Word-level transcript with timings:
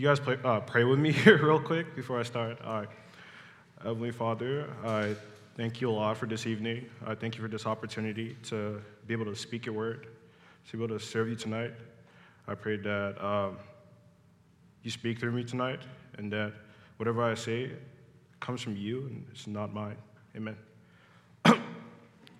You 0.00 0.06
guys 0.06 0.18
play, 0.18 0.38
uh, 0.42 0.60
pray 0.60 0.84
with 0.84 0.98
me 0.98 1.12
here 1.24 1.36
real 1.44 1.60
quick 1.60 1.94
before 1.94 2.18
I 2.18 2.22
start? 2.22 2.58
All 2.64 2.80
right. 2.80 2.88
Heavenly 3.82 4.10
Father, 4.10 4.66
I 4.82 5.14
thank 5.58 5.82
you 5.82 5.90
a 5.90 5.92
lot 5.92 6.16
for 6.16 6.24
this 6.24 6.46
evening. 6.46 6.86
I 7.06 7.14
thank 7.14 7.36
you 7.36 7.42
for 7.42 7.48
this 7.48 7.66
opportunity 7.66 8.34
to 8.44 8.80
be 9.06 9.12
able 9.12 9.26
to 9.26 9.36
speak 9.36 9.66
your 9.66 9.74
word, 9.74 10.06
to 10.70 10.76
be 10.78 10.82
able 10.82 10.98
to 10.98 11.04
serve 11.04 11.28
you 11.28 11.36
tonight. 11.36 11.72
I 12.48 12.54
pray 12.54 12.78
that 12.78 13.22
um, 13.22 13.58
you 14.82 14.90
speak 14.90 15.20
through 15.20 15.32
me 15.32 15.44
tonight 15.44 15.80
and 16.16 16.32
that 16.32 16.54
whatever 16.96 17.22
I 17.22 17.34
say 17.34 17.70
comes 18.40 18.62
from 18.62 18.78
you 18.78 19.00
and 19.02 19.26
it's 19.30 19.46
not 19.46 19.74
mine. 19.74 19.98
Amen. 20.34 20.56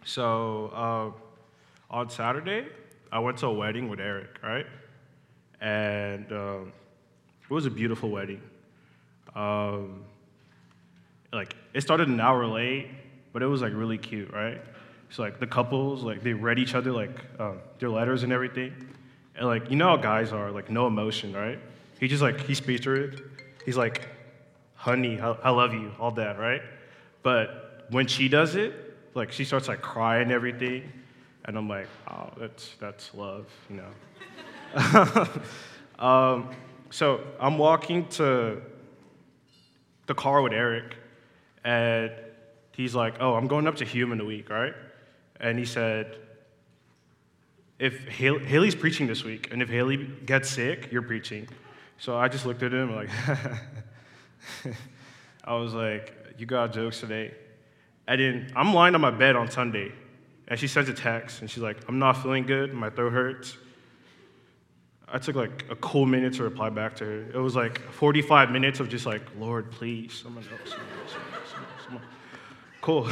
so, 0.07 0.73
uh, 0.73 1.95
on 1.95 2.09
Saturday, 2.09 2.69
I 3.13 3.19
went 3.19 3.37
to 3.39 3.49
a 3.49 3.53
wedding 3.53 3.91
with 3.91 4.01
Eric, 4.01 4.39
right? 4.43 4.67
And 5.61 6.33
um, 6.33 6.73
it 7.51 7.53
was 7.53 7.67
a 7.67 7.71
beautiful 7.71 8.11
wedding. 8.11 8.41
Um, 9.35 10.05
like 11.33 11.57
it 11.75 11.81
started 11.81 12.09
an 12.09 12.21
hour 12.21 12.47
late, 12.47 12.89
but 13.33 13.43
it 13.43 13.47
was 13.47 13.61
like 13.61 13.73
really 13.75 13.99
cute, 13.99 14.33
right? 14.33 14.61
So 15.11 15.23
like 15.23 15.41
the 15.41 15.47
couples, 15.47 16.05
like 16.05 16.23
they 16.23 16.33
read 16.33 16.59
each 16.59 16.75
other 16.75 16.93
like 16.93 17.25
um, 17.41 17.59
their 17.81 17.91
letters 17.91 18.23
and 18.23 18.33
everything, 18.33 18.73
and 19.37 19.47
like 19.47 19.69
you 19.69 19.77
know 19.77 19.89
how 19.89 19.97
guys 19.97 20.33
are, 20.33 20.51
like 20.53 20.71
no 20.71 20.87
emotion, 20.87 21.33
right? 21.33 21.59
He 21.99 22.07
just 22.07 22.23
like 22.23 22.41
he 22.41 22.55
speaks 22.55 22.83
to 22.83 22.93
it. 22.93 23.21
He's 23.67 23.77
like, 23.77 24.09
"Honey, 24.75 25.21
I, 25.21 25.33
I 25.33 25.51
love 25.51 25.75
you," 25.75 25.93
all 25.99 26.13
that, 26.13 26.39
right? 26.39 26.63
But 27.23 27.87
when 27.91 28.07
she 28.07 28.29
does 28.29 28.55
it, 28.55 28.73
like 29.15 29.33
she 29.33 29.45
starts 29.45 29.67
like 29.67 29.83
crying 29.83 30.23
and 30.23 30.33
everything, 30.33 30.91
and 31.45 31.59
I'm 31.59 31.69
like, 31.69 31.89
"Oh, 32.09 32.31
that's 32.39 32.75
that's 32.79 33.13
love," 33.13 33.47
you 33.69 33.83
know. 33.83 35.29
um, 35.99 36.51
so 36.91 37.21
I'm 37.39 37.57
walking 37.57 38.07
to 38.09 38.61
the 40.07 40.15
car 40.15 40.43
with 40.43 40.53
Eric, 40.53 40.97
and 41.65 42.11
he's 42.73 42.95
like, 42.95 43.15
Oh, 43.21 43.35
I'm 43.35 43.47
going 43.47 43.67
up 43.67 43.77
to 43.77 43.85
Hume 43.85 44.13
in 44.13 44.21
a 44.21 44.25
week, 44.25 44.51
right? 44.51 44.75
And 45.41 45.59
he 45.59 45.65
said, 45.65 46.19
If 47.79 48.09
Haley, 48.09 48.45
Haley's 48.45 48.75
preaching 48.75 49.07
this 49.07 49.25
week, 49.25 49.49
and 49.53 49.63
if 49.63 49.69
Haley 49.69 50.09
gets 50.27 50.51
sick, 50.51 50.91
you're 50.91 51.03
preaching. 51.03 51.49
So 51.99 52.17
I 52.19 52.29
just 52.29 52.45
looked 52.45 52.63
at 52.63 52.73
him 52.73 52.95
like, 52.95 53.11
I 55.45 55.55
was 55.55 55.75
like, 55.75 56.35
You 56.39 56.47
got 56.47 56.73
jokes 56.73 57.01
today. 57.01 57.33
And 58.09 58.21
then 58.21 58.53
I'm 58.57 58.75
lying 58.75 58.97
on 58.97 59.01
my 59.01 59.13
bed 59.13 59.37
on 59.37 59.49
Sunday, 59.49 59.93
and 60.49 60.59
she 60.59 60.67
sends 60.67 60.91
a 60.91 60.95
text, 60.95 61.41
and 61.41 61.49
she's 61.49 61.63
like, 61.63 61.77
I'm 61.87 62.01
not 62.01 62.15
feeling 62.15 62.45
good, 62.45 62.75
my 62.75 62.91
throat 62.91 63.13
hurts. 63.13 63.57
I 65.13 65.19
took 65.19 65.35
like 65.35 65.65
a 65.69 65.77
cool 65.77 66.07
minute 66.07 66.35
to 66.35 66.45
reply 66.45 66.71
back 66.71 66.97
to 66.97 67.05
her. 67.05 67.21
It 67.35 67.39
was 67.39 67.57
like 67.57 67.81
45 67.93 68.51
minutes 68.51 68.79
of 68.79 68.89
just 68.89 69.07
like, 69.07 69.23
Lord, 69.39 69.71
please, 69.73 70.13
someone 70.13 70.45
else, 70.45 70.71
someone 70.71 70.89
else, 71.03 71.13
someone 71.85 72.03
else. 72.03 72.11
Cool. 72.81 73.09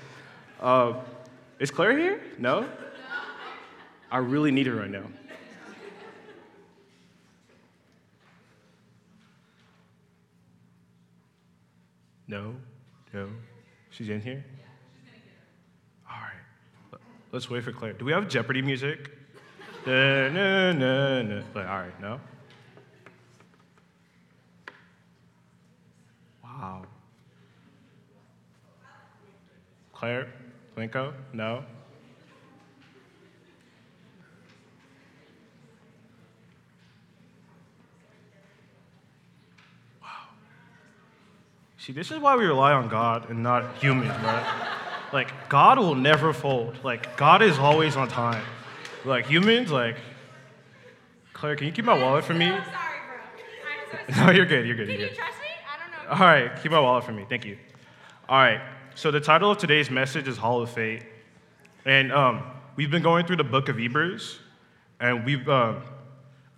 uh, 0.60 0.94
is 1.58 1.70
Claire 1.70 1.98
here? 1.98 2.20
No? 2.38 2.66
I 4.10 4.18
really 4.18 4.50
need 4.50 4.66
her 4.66 4.74
right 4.74 4.90
now. 4.90 5.04
No? 12.26 12.54
No? 13.12 13.28
She's 13.90 14.08
in 14.08 14.20
here? 14.20 14.44
All 16.10 16.16
right. 16.16 17.00
Let's 17.32 17.50
wait 17.50 17.62
for 17.62 17.72
Claire. 17.72 17.92
Do 17.92 18.06
we 18.06 18.12
have 18.12 18.28
Jeopardy 18.28 18.62
music? 18.62 19.10
Na, 19.86 20.28
na, 20.30 20.72
na, 20.72 21.22
na. 21.22 21.42
But, 21.52 21.66
all 21.66 21.78
right, 21.80 22.00
no? 22.00 22.18
Wow. 26.42 26.86
Claire? 29.92 30.32
Plinko? 30.74 31.12
No? 31.34 31.64
Wow. 40.00 40.08
See, 41.76 41.92
this 41.92 42.10
is 42.10 42.18
why 42.18 42.36
we 42.36 42.46
rely 42.46 42.72
on 42.72 42.88
God 42.88 43.28
and 43.28 43.42
not 43.42 43.76
humans, 43.76 44.10
right? 44.22 44.70
like, 45.12 45.50
God 45.50 45.78
will 45.78 45.94
never 45.94 46.32
fold. 46.32 46.78
Like, 46.82 47.18
God 47.18 47.42
is 47.42 47.58
always 47.58 47.96
on 47.96 48.08
time. 48.08 48.42
Like 49.04 49.26
humans, 49.26 49.70
like 49.70 49.96
Claire, 51.32 51.56
can 51.56 51.66
you 51.66 51.72
keep 51.72 51.84
my 51.84 51.98
wallet 51.98 52.24
for 52.24 52.32
me? 52.34 52.46
I'm 52.46 52.62
sorry, 52.64 52.74
bro. 53.06 54.08
I'm 54.08 54.14
so 54.14 54.24
No, 54.26 54.32
you're 54.32 54.46
good. 54.46 54.66
You're 54.66 54.76
good. 54.76 54.88
Can 54.88 54.98
You're 54.98 55.08
you 55.10 55.14
good. 55.14 55.16
trust 55.16 55.38
me? 55.40 55.46
I 55.68 56.06
don't 56.08 56.18
know. 56.18 56.24
All 56.24 56.30
right, 56.30 56.62
keep 56.62 56.72
my 56.72 56.80
wallet 56.80 57.04
for 57.04 57.12
me. 57.12 57.26
Thank 57.28 57.44
you. 57.44 57.58
All 58.28 58.38
right. 58.38 58.60
So 58.94 59.10
the 59.10 59.20
title 59.20 59.50
of 59.50 59.58
today's 59.58 59.90
message 59.90 60.28
is 60.28 60.36
Hall 60.36 60.62
of 60.62 60.70
Fate, 60.70 61.02
and 61.84 62.12
um, 62.12 62.44
we've 62.76 62.90
been 62.90 63.02
going 63.02 63.26
through 63.26 63.36
the 63.36 63.44
book 63.44 63.68
of 63.68 63.76
Hebrews, 63.76 64.38
and 65.00 65.24
we've. 65.24 65.48
Uh, 65.48 65.74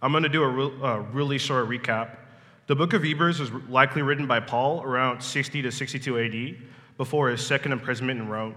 I'm 0.02 0.12
going 0.12 0.22
to 0.22 0.28
do 0.28 0.42
a 0.42 0.48
real, 0.48 0.84
uh, 0.84 0.98
really 0.98 1.38
short 1.38 1.68
recap. 1.68 2.16
The 2.66 2.76
book 2.76 2.92
of 2.92 3.02
Hebrews 3.02 3.40
was 3.40 3.50
likely 3.68 4.02
written 4.02 4.26
by 4.26 4.40
Paul 4.40 4.82
around 4.82 5.22
60 5.22 5.62
to 5.62 5.72
62 5.72 6.18
AD, 6.20 6.56
before 6.98 7.30
his 7.30 7.44
second 7.44 7.72
imprisonment 7.72 8.20
in 8.20 8.28
Rome. 8.28 8.54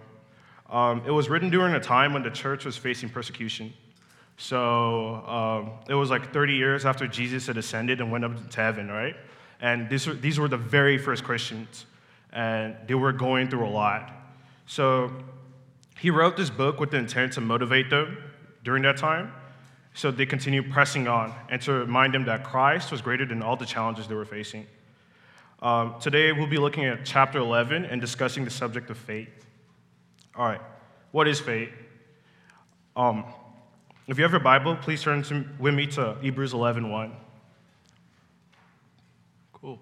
Um, 0.70 1.02
it 1.06 1.12
was 1.12 1.30
written 1.30 1.50
during 1.50 1.74
a 1.74 1.80
time 1.80 2.14
when 2.14 2.24
the 2.24 2.30
church 2.30 2.66
was 2.66 2.78
facing 2.78 3.10
persecution. 3.10 3.74
So 4.38 5.16
um, 5.28 5.72
it 5.90 5.96
was 5.96 6.10
like 6.10 6.32
30 6.32 6.54
years 6.54 6.86
after 6.86 7.08
Jesus 7.08 7.48
had 7.48 7.58
ascended 7.58 8.00
and 8.00 8.12
went 8.12 8.24
up 8.24 8.50
to 8.50 8.62
heaven, 8.62 8.88
right? 8.88 9.16
And 9.62 9.90
these 9.90 10.40
were 10.40 10.48
the 10.48 10.58
very 10.58 10.98
first 10.98 11.24
Christians, 11.24 11.86
and 12.32 12.76
they 12.88 12.94
were 12.94 13.12
going 13.12 13.50
through 13.50 13.68
a 13.68 13.70
lot. 13.70 14.12
So 14.68 15.12
he 16.00 16.10
wrote 16.10 16.38
this 16.38 16.50
book 16.50 16.80
with 16.80 16.92
the 16.92 16.98
intent 16.98 17.34
to 17.34 17.42
motivate 17.42 17.90
them 17.90 18.18
during 18.64 18.84
that 18.84 18.96
time, 18.96 19.34
so 19.94 20.12
they 20.12 20.26
continue 20.26 20.64
pressing 20.64 21.10
on 21.10 21.34
and 21.50 21.62
to 21.64 21.74
remind 21.74 22.14
them 22.14 22.24
that 22.26 22.46
Christ 22.46 22.92
was 22.92 23.02
greater 23.02 23.26
than 23.26 23.42
all 23.42 23.58
the 23.58 23.66
challenges 23.66 24.08
they 24.08 24.16
were 24.16 24.24
facing. 24.24 24.66
Um, 25.62 25.96
today 26.00 26.32
we'll 26.32 26.48
be 26.48 26.58
looking 26.58 26.86
at 26.86 27.04
chapter 27.04 27.40
11 27.40 27.84
and 27.84 28.00
discussing 28.00 28.46
the 28.46 28.52
subject 28.52 28.90
of 28.90 28.98
faith. 28.98 29.49
All 30.36 30.46
right, 30.46 30.62
what 31.12 31.28
is 31.28 31.40
faith? 31.40 31.70
Um, 32.96 33.26
if 34.08 34.18
you 34.18 34.24
have 34.24 34.32
your 34.32 34.40
Bible, 34.40 34.76
please 34.76 35.02
turn 35.02 35.24
to, 35.24 35.46
with 35.60 35.74
me 35.74 35.88
to 35.88 36.18
Hebrews 36.22 36.54
11 36.54 36.90
1. 36.90 37.12
Cool. 39.54 39.80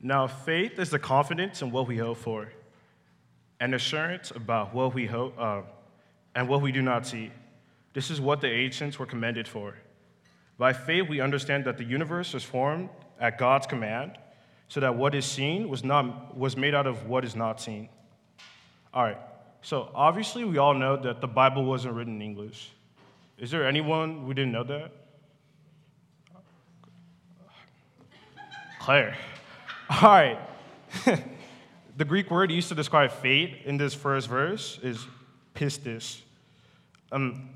Now, 0.00 0.26
faith 0.26 0.78
is 0.78 0.90
the 0.90 0.98
confidence 0.98 1.62
in 1.62 1.70
what 1.70 1.86
we 1.86 1.96
hope 1.96 2.18
for, 2.18 2.52
and 3.60 3.74
assurance 3.74 4.30
about 4.30 4.74
what 4.74 4.94
we 4.94 5.06
hope 5.06 5.34
uh, 5.38 5.62
and 6.34 6.48
what 6.48 6.62
we 6.62 6.72
do 6.72 6.82
not 6.82 7.06
see. 7.06 7.30
This 7.92 8.10
is 8.10 8.20
what 8.20 8.40
the 8.40 8.50
ancients 8.50 8.98
were 8.98 9.06
commended 9.06 9.48
for. 9.48 9.76
By 10.56 10.72
faith, 10.72 11.08
we 11.08 11.20
understand 11.20 11.64
that 11.64 11.78
the 11.78 11.84
universe 11.84 12.34
was 12.34 12.44
formed 12.44 12.90
at 13.20 13.38
God's 13.38 13.66
command, 13.66 14.18
so 14.68 14.80
that 14.80 14.94
what 14.94 15.14
is 15.14 15.24
seen 15.24 15.68
was, 15.68 15.82
not, 15.82 16.36
was 16.36 16.56
made 16.56 16.74
out 16.74 16.86
of 16.86 17.06
what 17.06 17.24
is 17.24 17.34
not 17.34 17.60
seen. 17.60 17.88
All 18.98 19.04
right, 19.04 19.18
so 19.62 19.92
obviously, 19.94 20.42
we 20.44 20.58
all 20.58 20.74
know 20.74 20.96
that 20.96 21.20
the 21.20 21.28
Bible 21.28 21.64
wasn't 21.64 21.94
written 21.94 22.16
in 22.16 22.20
English. 22.20 22.72
Is 23.38 23.48
there 23.52 23.64
anyone 23.64 24.24
who 24.26 24.34
didn't 24.34 24.50
know 24.50 24.64
that? 24.64 24.90
Claire. 28.80 29.16
All 30.02 30.02
right. 30.02 30.40
the 31.96 32.04
Greek 32.04 32.28
word 32.28 32.50
used 32.50 32.70
to 32.70 32.74
describe 32.74 33.12
faith 33.12 33.54
in 33.64 33.76
this 33.76 33.94
first 33.94 34.26
verse 34.26 34.80
is 34.82 35.06
pistis. 35.54 36.20
Um, 37.12 37.50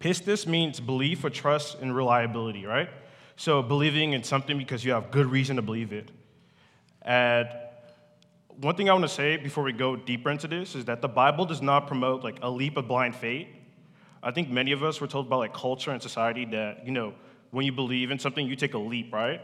pistis 0.00 0.44
means 0.44 0.80
belief 0.80 1.22
or 1.22 1.30
trust 1.30 1.78
and 1.80 1.94
reliability, 1.94 2.66
right? 2.66 2.90
So 3.36 3.62
believing 3.62 4.12
in 4.12 4.24
something 4.24 4.58
because 4.58 4.84
you 4.84 4.90
have 4.90 5.12
good 5.12 5.26
reason 5.26 5.54
to 5.54 5.62
believe 5.62 5.92
it. 5.92 6.10
And 7.02 7.48
one 8.60 8.76
thing 8.76 8.88
I 8.88 8.92
want 8.92 9.04
to 9.04 9.08
say 9.08 9.36
before 9.36 9.64
we 9.64 9.72
go 9.72 9.96
deeper 9.96 10.30
into 10.30 10.46
this 10.46 10.74
is 10.74 10.84
that 10.86 11.00
the 11.00 11.08
Bible 11.08 11.44
does 11.44 11.62
not 11.62 11.86
promote 11.86 12.22
like 12.22 12.38
a 12.42 12.50
leap 12.50 12.76
of 12.76 12.88
blind 12.88 13.16
faith. 13.16 13.48
I 14.22 14.30
think 14.30 14.50
many 14.50 14.72
of 14.72 14.82
us 14.82 15.00
were 15.00 15.06
told 15.06 15.28
by 15.28 15.36
like 15.36 15.52
culture 15.52 15.90
and 15.90 16.00
society 16.00 16.44
that, 16.46 16.84
you 16.86 16.92
know, 16.92 17.14
when 17.50 17.66
you 17.66 17.72
believe 17.72 18.10
in 18.10 18.18
something, 18.18 18.46
you 18.46 18.56
take 18.56 18.74
a 18.74 18.78
leap, 18.78 19.12
right? 19.12 19.40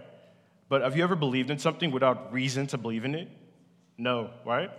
But 0.69 0.83
have 0.83 0.97
you 0.97 1.03
ever 1.03 1.17
believed 1.17 1.51
in 1.51 1.59
something 1.59 1.91
without 1.91 2.33
reason 2.33 2.67
to 2.69 2.79
believe 2.79 3.05
in 3.05 3.15
it? 3.15 3.29
No, 3.97 4.31
right? 4.45 4.71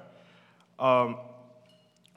Um, 0.78 1.18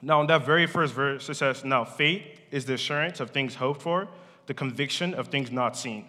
now, 0.01 0.21
in 0.21 0.27
that 0.27 0.45
very 0.45 0.67
first 0.67 0.93
verse, 0.93 1.29
it 1.29 1.35
says, 1.35 1.63
Now 1.63 1.83
faith 1.83 2.23
is 2.51 2.65
the 2.65 2.73
assurance 2.73 3.19
of 3.19 3.31
things 3.31 3.55
hoped 3.55 3.81
for, 3.81 4.07
the 4.47 4.53
conviction 4.53 5.13
of 5.13 5.27
things 5.27 5.51
not 5.51 5.75
seen. 5.77 6.05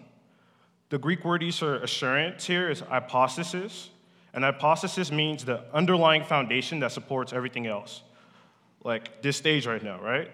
The 0.90 0.98
Greek 0.98 1.24
word 1.24 1.42
used 1.42 1.58
for 1.58 1.76
assurance 1.76 2.46
here 2.46 2.70
is 2.70 2.80
hypostasis, 2.80 3.90
and 4.34 4.42
hypostasis 4.42 5.12
means 5.12 5.44
the 5.44 5.62
underlying 5.72 6.24
foundation 6.24 6.80
that 6.80 6.90
supports 6.90 7.32
everything 7.32 7.66
else. 7.66 8.02
Like 8.82 9.22
this 9.22 9.36
stage 9.36 9.66
right 9.66 9.82
now, 9.82 10.00
right? 10.00 10.30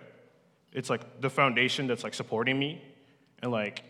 It's 0.73 0.89
like 0.89 1.21
the 1.21 1.29
foundation 1.29 1.87
that's 1.87 2.03
like 2.03 2.15
supporting 2.15 2.59
me. 2.59 2.83
And 3.43 3.53
like, 3.53 3.85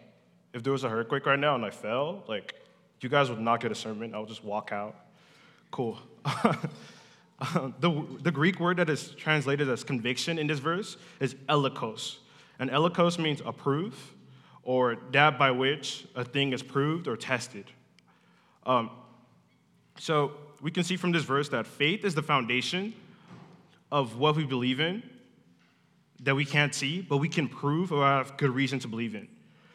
if 0.53 0.65
there 0.65 0.73
was 0.73 0.83
a 0.83 0.89
earthquake 0.89 1.27
right 1.27 1.39
now 1.39 1.55
and 1.55 1.65
I 1.65 1.71
fell, 1.71 2.25
like, 2.27 2.55
you 3.01 3.09
guys 3.09 3.31
would 3.31 3.41
not 3.41 3.61
get 3.61 3.71
a 3.71 3.75
sermon. 3.75 4.15
I 4.15 4.19
would 4.19 4.29
just 4.29 4.45
walk 4.45 4.73
out. 4.73 4.97
Cool. 5.71 5.99
the, 7.81 8.05
the 8.21 8.33
Greek 8.33 8.59
word 8.59 8.79
that 8.79 8.91
is 8.91 9.11
translated 9.13 9.69
as 9.69 9.85
conviction 9.85 10.39
in 10.39 10.49
this 10.49 10.59
verse 10.59 10.97
is 11.21 11.35
elikos. 11.49 12.19
And 12.59 12.69
elikos 12.71 13.19
means 13.19 13.41
approve 13.47 13.97
or 14.65 14.97
that 15.13 15.39
by 15.39 15.53
which 15.53 16.07
a 16.17 16.25
thing 16.25 16.53
is 16.53 16.63
proved 16.63 17.07
or 17.07 17.17
tested. 17.17 17.71
Um, 18.67 18.91
so 20.01 20.33
we 20.63 20.71
can 20.71 20.83
see 20.83 20.97
from 20.97 21.13
this 21.13 21.25
verse 21.25 21.49
that 21.51 21.67
faith 21.67 22.05
is 22.05 22.15
the 22.15 22.23
foundation 22.23 22.95
of 23.93 24.19
what 24.19 24.35
we 24.37 24.45
believe 24.45 24.81
in 24.81 25.03
that 26.23 26.35
we 26.35 26.45
can't 26.45 26.75
see, 26.75 27.01
but 27.01 27.17
we 27.17 27.29
can 27.29 27.49
prove 27.49 27.93
or 27.93 28.05
have 28.05 28.37
good 28.37 28.51
reason 28.51 28.79
to 28.81 28.89
believe 28.89 29.15
in. 29.15 29.29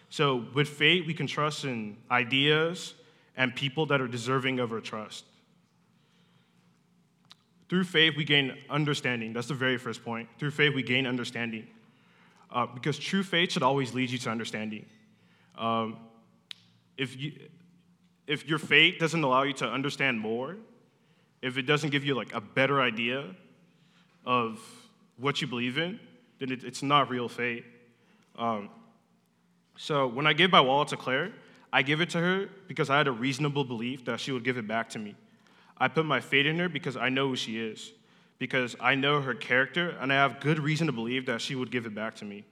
So 0.09 0.45
with 0.53 0.69
faith, 0.69 1.05
we 1.05 1.13
can 1.13 1.27
trust 1.27 1.65
in 1.65 1.97
ideas 2.11 2.93
and 3.35 3.53
people 3.55 3.85
that 3.87 3.99
are 3.99 4.07
deserving 4.07 4.59
of 4.59 4.71
our 4.71 4.79
trust. 4.79 5.25
Through 7.67 7.85
faith, 7.85 8.13
we 8.15 8.23
gain 8.23 8.55
understanding. 8.69 9.33
That's 9.33 9.47
the 9.47 9.55
very 9.55 9.77
first 9.77 10.05
point. 10.05 10.29
Through 10.37 10.51
faith, 10.51 10.75
we 10.75 10.83
gain 10.83 11.07
understanding. 11.07 11.67
Uh, 12.51 12.67
because 12.67 12.99
true 12.99 13.23
faith 13.23 13.51
should 13.51 13.63
always 13.63 13.93
lead 13.93 14.11
you 14.11 14.19
to 14.19 14.29
understanding. 14.29 14.85
Um, 15.57 15.97
if, 16.95 17.19
you, 17.19 17.33
if 18.27 18.47
your 18.47 18.59
faith 18.59 18.97
doesn't 18.99 19.23
allow 19.23 19.43
you 19.43 19.53
to 19.53 19.67
understand 19.67 20.19
more, 20.19 20.57
if 21.41 21.57
it 21.57 21.63
doesn't 21.63 21.91
give 21.91 22.03
you 22.03 22.15
like 22.15 22.33
a 22.33 22.41
better 22.41 22.81
idea 22.81 23.35
of 24.25 24.59
what 25.17 25.41
you 25.41 25.47
believe 25.47 25.77
in, 25.77 25.99
then 26.39 26.51
it, 26.51 26.63
it's 26.63 26.81
not 26.81 27.09
real 27.09 27.29
faith. 27.29 27.65
Um, 28.37 28.69
so 29.77 30.07
when 30.07 30.25
I 30.25 30.33
gave 30.33 30.51
my 30.51 30.61
wallet 30.61 30.89
to 30.89 30.97
Claire, 30.97 31.31
I 31.71 31.81
give 31.81 32.01
it 32.01 32.09
to 32.11 32.19
her 32.19 32.49
because 32.67 32.89
I 32.89 32.97
had 32.97 33.07
a 33.07 33.11
reasonable 33.11 33.63
belief 33.63 34.05
that 34.05 34.19
she 34.19 34.31
would 34.31 34.43
give 34.43 34.57
it 34.57 34.67
back 34.67 34.89
to 34.89 34.99
me. 34.99 35.15
I 35.77 35.87
put 35.87 36.05
my 36.05 36.21
faith 36.21 36.45
in 36.45 36.57
her 36.59 36.69
because 36.69 36.95
I 36.97 37.09
know 37.09 37.27
who 37.27 37.35
she 37.35 37.59
is 37.59 37.91
because 38.37 38.75
I 38.79 38.95
know 38.95 39.21
her 39.21 39.33
character 39.33 39.95
and 40.01 40.11
I 40.11 40.15
have 40.15 40.39
good 40.39 40.59
reason 40.59 40.87
to 40.87 40.93
believe 40.93 41.25
that 41.27 41.41
she 41.41 41.55
would 41.55 41.71
give 41.71 41.85
it 41.85 41.95
back 41.95 42.15
to 42.15 42.25
me. 42.25 42.43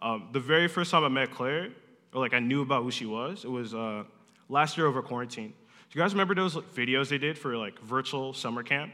Um, 0.00 0.28
the 0.32 0.40
very 0.40 0.68
first 0.68 0.90
time 0.90 1.04
I 1.04 1.08
met 1.08 1.30
Claire, 1.30 1.70
or 2.12 2.20
like 2.20 2.34
I 2.34 2.38
knew 2.38 2.62
about 2.62 2.82
who 2.82 2.90
she 2.90 3.06
was, 3.06 3.44
it 3.44 3.50
was 3.50 3.74
uh, 3.74 4.04
last 4.52 4.76
year 4.76 4.86
over 4.86 5.02
quarantine. 5.02 5.48
Do 5.48 5.98
you 5.98 6.04
guys 6.04 6.12
remember 6.12 6.34
those 6.34 6.54
videos 6.54 7.08
they 7.08 7.18
did 7.18 7.38
for 7.38 7.56
like 7.56 7.78
virtual 7.80 8.34
summer 8.34 8.62
camp? 8.62 8.92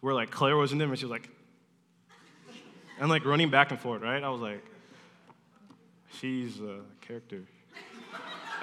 Where 0.00 0.14
like 0.14 0.30
Claire 0.30 0.56
was 0.56 0.72
in 0.72 0.78
them 0.78 0.90
and 0.90 0.98
she 0.98 1.06
was 1.06 1.10
like, 1.10 1.28
and 3.00 3.08
like 3.08 3.24
running 3.24 3.50
back 3.50 3.70
and 3.70 3.80
forth, 3.80 4.02
right? 4.02 4.22
I 4.22 4.28
was 4.28 4.40
like, 4.40 4.62
she's 6.20 6.60
a 6.60 6.80
character. 7.00 7.42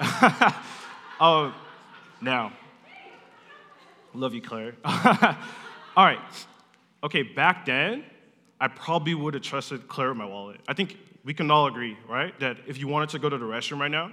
oh, 1.20 1.52
now, 2.20 2.52
love 4.14 4.32
you, 4.32 4.40
Claire. 4.40 4.74
All 4.84 6.06
right, 6.06 6.18
okay, 7.02 7.22
back 7.22 7.66
then, 7.66 8.04
I 8.60 8.68
probably 8.68 9.14
would 9.14 9.34
have 9.34 9.42
trusted 9.42 9.88
Claire 9.88 10.10
with 10.10 10.18
my 10.18 10.24
wallet. 10.24 10.60
I 10.68 10.72
think 10.72 10.96
we 11.24 11.34
can 11.34 11.50
all 11.50 11.66
agree, 11.66 11.98
right? 12.08 12.38
That 12.40 12.56
if 12.66 12.78
you 12.78 12.88
wanted 12.88 13.10
to 13.10 13.18
go 13.18 13.28
to 13.28 13.36
the 13.36 13.44
restroom 13.44 13.80
right 13.80 13.90
now 13.90 14.12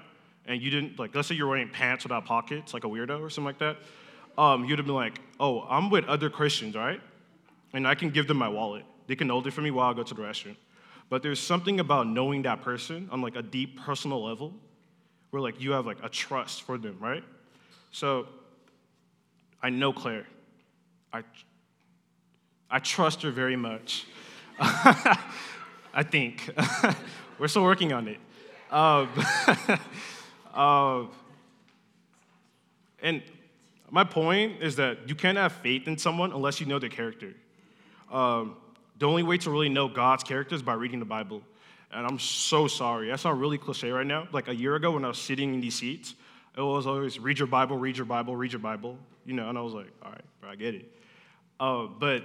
and 0.49 0.61
you 0.61 0.71
didn't, 0.71 0.97
like, 0.97 1.13
let's 1.15 1.27
say 1.27 1.35
you're 1.35 1.47
wearing 1.47 1.69
pants 1.69 2.03
without 2.03 2.25
pockets, 2.25 2.73
like 2.73 2.83
a 2.83 2.87
weirdo 2.87 3.21
or 3.21 3.29
something 3.29 3.45
like 3.45 3.59
that, 3.59 3.77
um, 4.35 4.65
you'd 4.65 4.79
have 4.79 4.87
been 4.87 4.95
like, 4.95 5.21
oh, 5.39 5.61
I'm 5.69 5.91
with 5.91 6.05
other 6.05 6.29
Christians, 6.29 6.75
right? 6.75 6.99
And 7.73 7.87
I 7.87 7.93
can 7.93 8.09
give 8.09 8.27
them 8.27 8.37
my 8.37 8.49
wallet. 8.49 8.83
They 9.05 9.15
can 9.15 9.29
hold 9.29 9.45
it 9.45 9.51
for 9.51 9.61
me 9.61 9.69
while 9.69 9.91
I 9.91 9.93
go 9.93 10.01
to 10.01 10.13
the 10.13 10.21
restroom. 10.21 10.55
But 11.07 11.21
there's 11.21 11.39
something 11.39 11.79
about 11.79 12.07
knowing 12.07 12.41
that 12.43 12.61
person 12.61 13.09
on 13.11 13.21
like 13.21 13.35
a 13.35 13.43
deep 13.43 13.79
personal 13.79 14.23
level 14.23 14.53
where 15.29 15.41
like 15.41 15.61
you 15.61 15.71
have 15.71 15.85
like 15.85 16.03
a 16.03 16.09
trust 16.09 16.63
for 16.63 16.77
them, 16.77 16.97
right? 16.99 17.23
So 17.91 18.27
I 19.61 19.69
know 19.69 19.93
Claire. 19.93 20.25
I 21.13 21.23
I 22.71 22.79
trust 22.79 23.23
her 23.23 23.31
very 23.31 23.55
much. 23.55 24.05
I 24.59 26.03
think. 26.03 26.49
We're 27.39 27.47
still 27.47 27.63
working 27.63 27.93
on 27.93 28.07
it. 28.07 28.19
Um, 28.71 29.09
uh, 30.53 31.05
and 33.01 33.21
my 33.89 34.03
point 34.03 34.61
is 34.61 34.75
that 34.75 35.07
you 35.07 35.15
can't 35.15 35.37
have 35.37 35.53
faith 35.53 35.87
in 35.87 35.97
someone 35.97 36.31
unless 36.31 36.59
you 36.59 36.65
know 36.65 36.79
their 36.79 36.89
character. 36.89 37.33
Um, 38.11 38.57
the 38.97 39.07
only 39.07 39.23
way 39.23 39.37
to 39.37 39.49
really 39.49 39.69
know 39.69 39.87
God's 39.87 40.23
character 40.23 40.55
is 40.55 40.61
by 40.61 40.73
reading 40.73 40.99
the 40.99 41.05
Bible. 41.05 41.41
And 41.91 42.05
I'm 42.05 42.19
so 42.19 42.67
sorry. 42.67 43.09
That 43.09 43.19
sounds 43.19 43.39
really 43.39 43.57
cliche 43.57 43.89
right 43.89 44.05
now. 44.05 44.27
Like 44.31 44.47
a 44.47 44.55
year 44.55 44.75
ago 44.75 44.91
when 44.91 45.05
I 45.05 45.07
was 45.07 45.17
sitting 45.17 45.53
in 45.53 45.61
these 45.61 45.75
seats, 45.75 46.15
it 46.55 46.61
was 46.61 46.85
always 46.85 47.17
read 47.19 47.39
your 47.39 47.47
Bible, 47.47 47.77
read 47.77 47.97
your 47.97 48.05
Bible, 48.05 48.35
read 48.35 48.51
your 48.51 48.59
Bible. 48.59 48.97
You 49.25 49.33
know, 49.33 49.49
and 49.49 49.57
I 49.57 49.61
was 49.61 49.73
like, 49.73 49.87
all 50.03 50.11
right, 50.11 50.21
bro, 50.41 50.49
I 50.51 50.55
get 50.55 50.75
it. 50.75 50.85
Uh, 51.59 51.87
but 51.87 52.23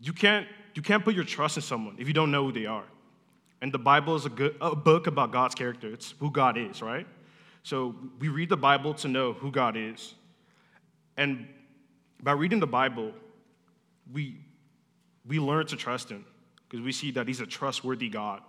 you 0.00 0.12
can't, 0.12 0.46
you 0.74 0.82
can't 0.82 1.04
put 1.04 1.14
your 1.14 1.24
trust 1.24 1.56
in 1.56 1.62
someone 1.62 1.96
if 1.98 2.08
you 2.08 2.14
don't 2.14 2.30
know 2.30 2.44
who 2.44 2.52
they 2.52 2.66
are. 2.66 2.84
And 3.62 3.72
the 3.72 3.78
Bible 3.78 4.14
is 4.16 4.26
a, 4.26 4.30
good, 4.30 4.56
a 4.60 4.76
book 4.76 5.06
about 5.06 5.32
God's 5.32 5.54
character. 5.54 5.92
It's 5.92 6.14
who 6.20 6.30
God 6.30 6.58
is, 6.58 6.82
right? 6.82 7.06
So 7.62 7.94
we 8.18 8.28
read 8.28 8.48
the 8.48 8.56
Bible 8.56 8.94
to 8.94 9.08
know 9.08 9.32
who 9.32 9.50
God 9.50 9.76
is. 9.76 10.14
And 11.16 11.48
by 12.22 12.32
reading 12.32 12.60
the 12.60 12.66
Bible, 12.66 13.12
we, 14.12 14.36
we 15.26 15.38
learn 15.38 15.66
to 15.66 15.76
trust 15.76 16.10
Him 16.10 16.24
because 16.68 16.84
we 16.84 16.92
see 16.92 17.10
that 17.12 17.26
He's 17.26 17.40
a 17.40 17.46
trustworthy 17.46 18.08
God. 18.08 18.42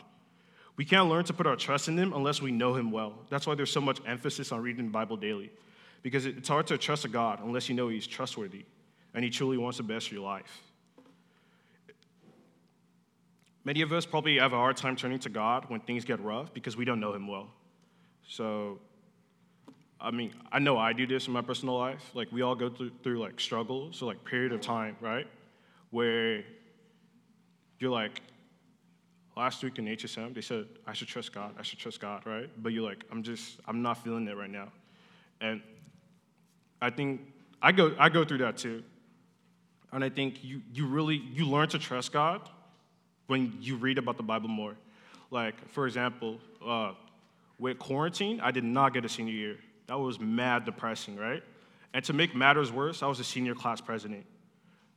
We 0.75 0.85
can't 0.85 1.09
learn 1.09 1.23
to 1.25 1.33
put 1.33 1.47
our 1.47 1.55
trust 1.55 1.87
in 1.87 1.97
Him 1.97 2.13
unless 2.13 2.41
we 2.41 2.51
know 2.51 2.75
Him 2.75 2.91
well. 2.91 3.13
That's 3.29 3.47
why 3.47 3.55
there's 3.55 3.71
so 3.71 3.81
much 3.81 3.99
emphasis 4.05 4.51
on 4.51 4.61
reading 4.61 4.85
the 4.85 4.91
Bible 4.91 5.17
daily 5.17 5.51
because 6.03 6.25
it's 6.25 6.47
hard 6.47 6.67
to 6.67 6.77
trust 6.77 7.05
a 7.05 7.07
God 7.07 7.39
unless 7.43 7.69
you 7.69 7.75
know 7.75 7.87
He's 7.87 8.05
trustworthy 8.05 8.65
and 9.13 9.23
He 9.23 9.29
truly 9.29 9.57
wants 9.57 9.77
the 9.77 9.83
best 9.83 10.09
for 10.09 10.13
your 10.13 10.23
life. 10.23 10.61
Many 13.67 13.81
of 13.81 13.91
us 13.91 14.05
probably 14.05 14.39
have 14.39 14.53
a 14.53 14.55
hard 14.55 14.77
time 14.77 14.95
turning 14.95 15.19
to 15.19 15.29
God 15.29 15.65
when 15.67 15.81
things 15.81 16.05
get 16.05 16.21
rough 16.21 16.53
because 16.53 16.77
we 16.77 16.85
don't 16.85 17.01
know 17.01 17.11
Him 17.11 17.27
well. 17.27 17.49
So, 18.25 18.79
I 19.99 20.09
mean, 20.09 20.33
I 20.53 20.59
know 20.59 20.77
I 20.77 20.93
do 20.93 21.05
this 21.05 21.27
in 21.27 21.33
my 21.33 21.41
personal 21.41 21.77
life. 21.77 22.11
Like, 22.13 22.31
we 22.31 22.43
all 22.43 22.55
go 22.55 22.69
through, 22.69 22.91
through 23.03 23.19
like 23.19 23.41
struggles, 23.41 23.97
so 23.97 24.05
like 24.05 24.23
period 24.23 24.53
of 24.53 24.61
time, 24.61 24.95
right? 25.01 25.27
Where 25.91 26.45
you're 27.79 27.91
like, 27.91 28.21
last 29.35 29.61
week 29.61 29.77
in 29.79 29.85
HSM, 29.85 30.33
they 30.33 30.39
said, 30.39 30.65
I 30.85 30.93
should 30.93 31.09
trust 31.09 31.33
God, 31.33 31.53
I 31.59 31.61
should 31.61 31.79
trust 31.79 31.99
God, 31.99 32.25
right? 32.25 32.49
But 32.63 32.71
you're 32.71 32.87
like, 32.89 33.03
I'm 33.11 33.21
just, 33.21 33.59
I'm 33.67 33.81
not 33.81 34.01
feeling 34.01 34.29
it 34.29 34.37
right 34.37 34.49
now. 34.49 34.71
And 35.41 35.61
I 36.81 36.89
think 36.89 37.19
I 37.61 37.73
go, 37.73 37.93
I 37.99 38.07
go 38.07 38.23
through 38.23 38.37
that 38.37 38.55
too. 38.55 38.81
And 39.91 40.05
I 40.05 40.09
think 40.09 40.41
you, 40.41 40.61
you 40.71 40.87
really, 40.87 41.17
you 41.17 41.45
learn 41.45 41.67
to 41.67 41.79
trust 41.79 42.13
God 42.13 42.49
when 43.27 43.57
you 43.61 43.75
read 43.75 43.97
about 43.97 44.17
the 44.17 44.23
Bible 44.23 44.49
more. 44.49 44.75
Like, 45.29 45.55
for 45.69 45.85
example, 45.85 46.39
uh, 46.65 46.93
with 47.59 47.79
quarantine, 47.79 48.39
I 48.41 48.51
did 48.51 48.63
not 48.63 48.93
get 48.93 49.05
a 49.05 49.09
senior 49.09 49.33
year. 49.33 49.57
That 49.87 49.99
was 49.99 50.19
mad 50.19 50.65
depressing, 50.65 51.15
right? 51.15 51.43
And 51.93 52.03
to 52.05 52.13
make 52.13 52.35
matters 52.35 52.71
worse, 52.71 53.03
I 53.03 53.07
was 53.07 53.19
a 53.19 53.23
senior 53.23 53.55
class 53.55 53.81
president. 53.81 54.25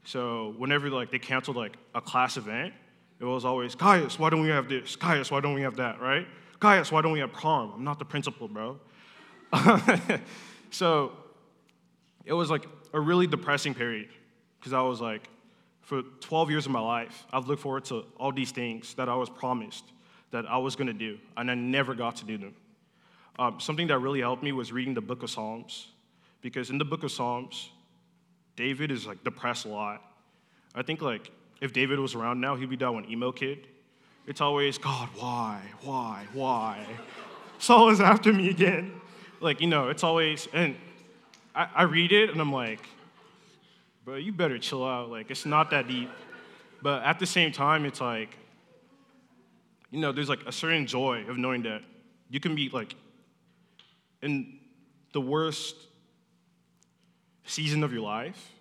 So 0.05 0.55
whenever 0.57 0.91
like 0.91 1.11
they 1.11 1.19
canceled 1.19 1.57
like 1.57 1.77
a 1.95 2.01
class 2.01 2.37
event, 2.37 2.75
it 3.19 3.25
was 3.25 3.45
always, 3.45 3.75
Gaius, 3.75 4.19
why 4.19 4.31
don't 4.31 4.41
we 4.41 4.49
have 4.49 4.69
this? 4.69 4.97
Gaius, 4.97 5.31
why 5.31 5.41
don't 5.41 5.55
we 5.55 5.63
have 5.63 5.77
that, 5.77 6.01
right? 6.01 6.27
Gaius, 6.59 6.91
why 6.91 7.03
don't 7.03 7.13
we 7.13 7.21
have 7.21 7.33
prom? 7.33 7.73
I'm 7.75 7.85
not 7.85 7.99
the 7.99 8.05
principal, 8.05 8.49
bro. 8.49 8.79
so 10.71 11.13
it 12.25 12.33
was 12.33 12.51
like 12.51 12.67
a 12.93 13.01
really 13.01 13.27
depressing 13.27 13.75
period 13.75 14.09
because 14.59 14.73
I 14.73 14.81
was 14.83 15.01
like, 15.01 15.29
for 15.91 16.03
12 16.21 16.51
years 16.53 16.67
of 16.67 16.73
my 16.73 16.79
life, 16.79 17.27
I've 17.33 17.49
looked 17.49 17.63
forward 17.63 17.85
to 17.87 18.05
all 18.17 18.31
these 18.31 18.53
things 18.53 18.95
that 18.95 19.09
I 19.09 19.17
was 19.17 19.29
promised 19.29 19.83
that 20.31 20.47
I 20.47 20.57
was 20.57 20.77
going 20.77 20.87
to 20.87 20.93
do, 20.93 21.19
and 21.37 21.51
I 21.51 21.57
never 21.57 21.97
got 21.97 22.15
to 22.19 22.25
do 22.25 22.39
them. 22.39 22.55
Um, 23.41 23.59
something 23.59 23.89
that 23.89 23.99
really 23.99 24.21
helped 24.21 24.45
me 24.45 24.53
was 24.53 24.71
reading 24.71 24.95
the 24.95 25.01
book 25.01 25.25
of 25.25 25.31
Psalms, 25.31 25.89
because 26.43 26.71
in 26.71 26.79
the 26.79 26.85
book 26.85 27.03
of 27.03 27.11
Psalms, 27.11 27.71
David 28.55 28.93
is 28.93 29.05
like 29.05 29.25
depressed 29.25 29.65
a 29.65 29.69
lot. 29.69 30.01
I 30.77 30.83
think 30.83 31.03
like 31.03 31.33
if 31.61 31.73
David 31.73 31.99
was 31.99 32.15
around 32.15 32.41
now, 32.41 32.55
he'd 32.55 32.71
be 32.71 32.77
that 32.77 32.95
one 32.95 33.11
emo 33.11 33.33
kid. 33.33 33.67
It's 34.29 34.41
always, 34.41 34.79
God, 34.79 35.09
why, 35.19 35.61
why, 35.83 36.25
why? 36.33 36.87
Saul 37.59 37.89
is 37.89 38.01
after 38.01 38.33
me 38.33 38.49
again. 38.49 39.01
Like, 39.41 39.61
you 39.61 39.67
know, 39.67 39.89
it's 39.89 40.05
always, 40.05 40.47
and 40.53 40.77
I, 41.53 41.67
I 41.75 41.83
read 41.83 42.13
it 42.13 42.31
and 42.31 42.41
I'm 42.41 42.53
like, 42.53 42.87
bro, 44.11 44.19
you 44.19 44.33
better 44.33 44.59
chill 44.59 44.85
out. 44.85 45.09
Like, 45.09 45.31
it's 45.31 45.47
not 45.47 45.71
that 45.71 45.87
deep. 45.87 46.11
But 46.83 47.05
at 47.05 47.21
the 47.21 47.27
same 47.27 47.53
time, 47.53 47.85
it's 47.85 48.01
like, 48.01 48.37
you 49.93 50.01
know, 50.01 50.11
there's 50.11 50.29
like 50.29 50.45
a 50.47 50.53
certain 50.53 50.85
joy 50.87 51.25
of 51.29 51.39
knowing 51.39 51.63
that 51.63 51.83
you 52.29 52.41
can 52.41 52.57
be 52.57 52.69
like 52.71 52.97
in 54.21 54.59
the 55.13 55.21
worst 55.21 55.77
season 57.45 57.85
of 57.85 57.93
your 57.93 58.03
life 58.03 58.53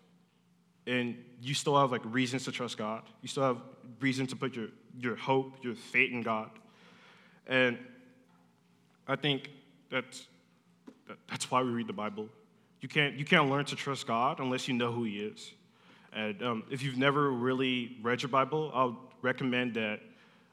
and 0.85 1.15
you 1.41 1.55
still 1.55 1.79
have 1.79 1.91
like 1.91 2.01
reasons 2.05 2.45
to 2.45 2.51
trust 2.51 2.77
God. 2.77 3.01
You 3.23 3.27
still 3.27 3.43
have 3.43 3.57
reason 3.99 4.27
to 4.27 4.35
put 4.35 4.55
your, 4.55 4.67
your 4.99 5.15
hope, 5.15 5.63
your 5.63 5.73
faith 5.73 6.11
in 6.11 6.21
God. 6.21 6.51
And 7.47 7.77
I 9.07 9.15
think 9.15 9.49
that's, 9.89 10.27
that, 11.07 11.17
that's 11.27 11.49
why 11.49 11.63
we 11.63 11.69
read 11.71 11.87
the 11.87 11.93
Bible. 11.93 12.29
You 12.81 12.87
can't, 12.87 13.15
you 13.15 13.25
can't 13.25 13.49
learn 13.49 13.65
to 13.65 13.75
trust 13.75 14.07
God 14.07 14.39
unless 14.39 14.67
you 14.67 14.73
know 14.73 14.91
who 14.91 15.03
He 15.03 15.19
is. 15.19 15.51
And 16.13 16.41
um, 16.41 16.63
if 16.71 16.81
you've 16.81 16.97
never 16.97 17.31
really 17.31 17.97
read 18.01 18.21
your 18.21 18.29
Bible, 18.29 18.71
I'll 18.73 18.99
recommend 19.21 19.75
that 19.75 19.99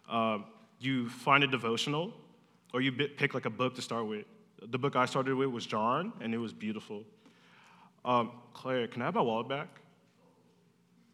um, 0.09 0.45
you 0.79 1.09
find 1.09 1.45
a 1.45 1.47
devotional 1.47 2.13
or 2.73 2.81
you 2.81 2.93
pick 2.93 3.33
like 3.33 3.47
a 3.47 3.51
book 3.51 3.75
to 3.77 3.83
start 3.83 4.07
with. 4.07 4.27
The 4.71 4.79
book 4.79 4.97
I 4.97 5.07
started 5.07 5.35
with 5.35 5.49
was 5.49 5.67
John, 5.67 6.13
and 6.21 6.35
it 6.35 6.39
was 6.39 6.53
beautiful. 6.53 7.05
Um, 8.05 8.33
Claire, 8.55 8.87
can 8.87 9.03
I 9.03 9.07
have 9.07 9.15
my 9.15 9.21
wallet 9.21 9.49
back? 9.49 9.69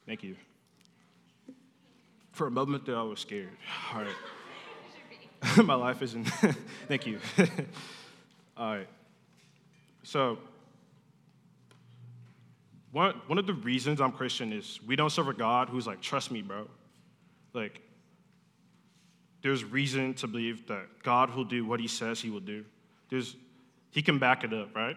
Thank 0.06 0.22
you. 0.22 0.36
For 2.32 2.46
a 2.46 2.50
moment 2.50 2.86
there, 2.86 2.96
I 2.96 3.02
was 3.02 3.20
scared. 3.20 3.50
All 3.94 4.02
right. 4.02 5.56
my 5.64 5.74
life 5.74 6.02
isn't. 6.02 6.24
Thank 6.88 7.06
you. 7.06 7.18
All 8.56 8.76
right. 8.76 8.88
So, 10.02 10.38
one, 12.92 13.14
one 13.26 13.38
of 13.38 13.46
the 13.46 13.54
reasons 13.54 14.00
I'm 14.00 14.12
Christian 14.12 14.52
is 14.52 14.78
we 14.86 14.96
don't 14.96 15.10
serve 15.10 15.28
a 15.28 15.34
God 15.34 15.68
who's 15.68 15.86
like, 15.86 16.00
trust 16.00 16.30
me, 16.30 16.42
bro. 16.42 16.68
Like, 17.54 17.80
there's 19.42 19.64
reason 19.64 20.14
to 20.14 20.26
believe 20.26 20.66
that 20.68 20.86
God 21.02 21.34
will 21.34 21.44
do 21.44 21.66
what 21.66 21.80
he 21.80 21.88
says 21.88 22.20
he 22.20 22.30
will 22.30 22.40
do. 22.40 22.64
There's, 23.08 23.34
he 23.90 24.02
can 24.02 24.18
back 24.18 24.44
it 24.44 24.52
up, 24.52 24.74
right? 24.76 24.96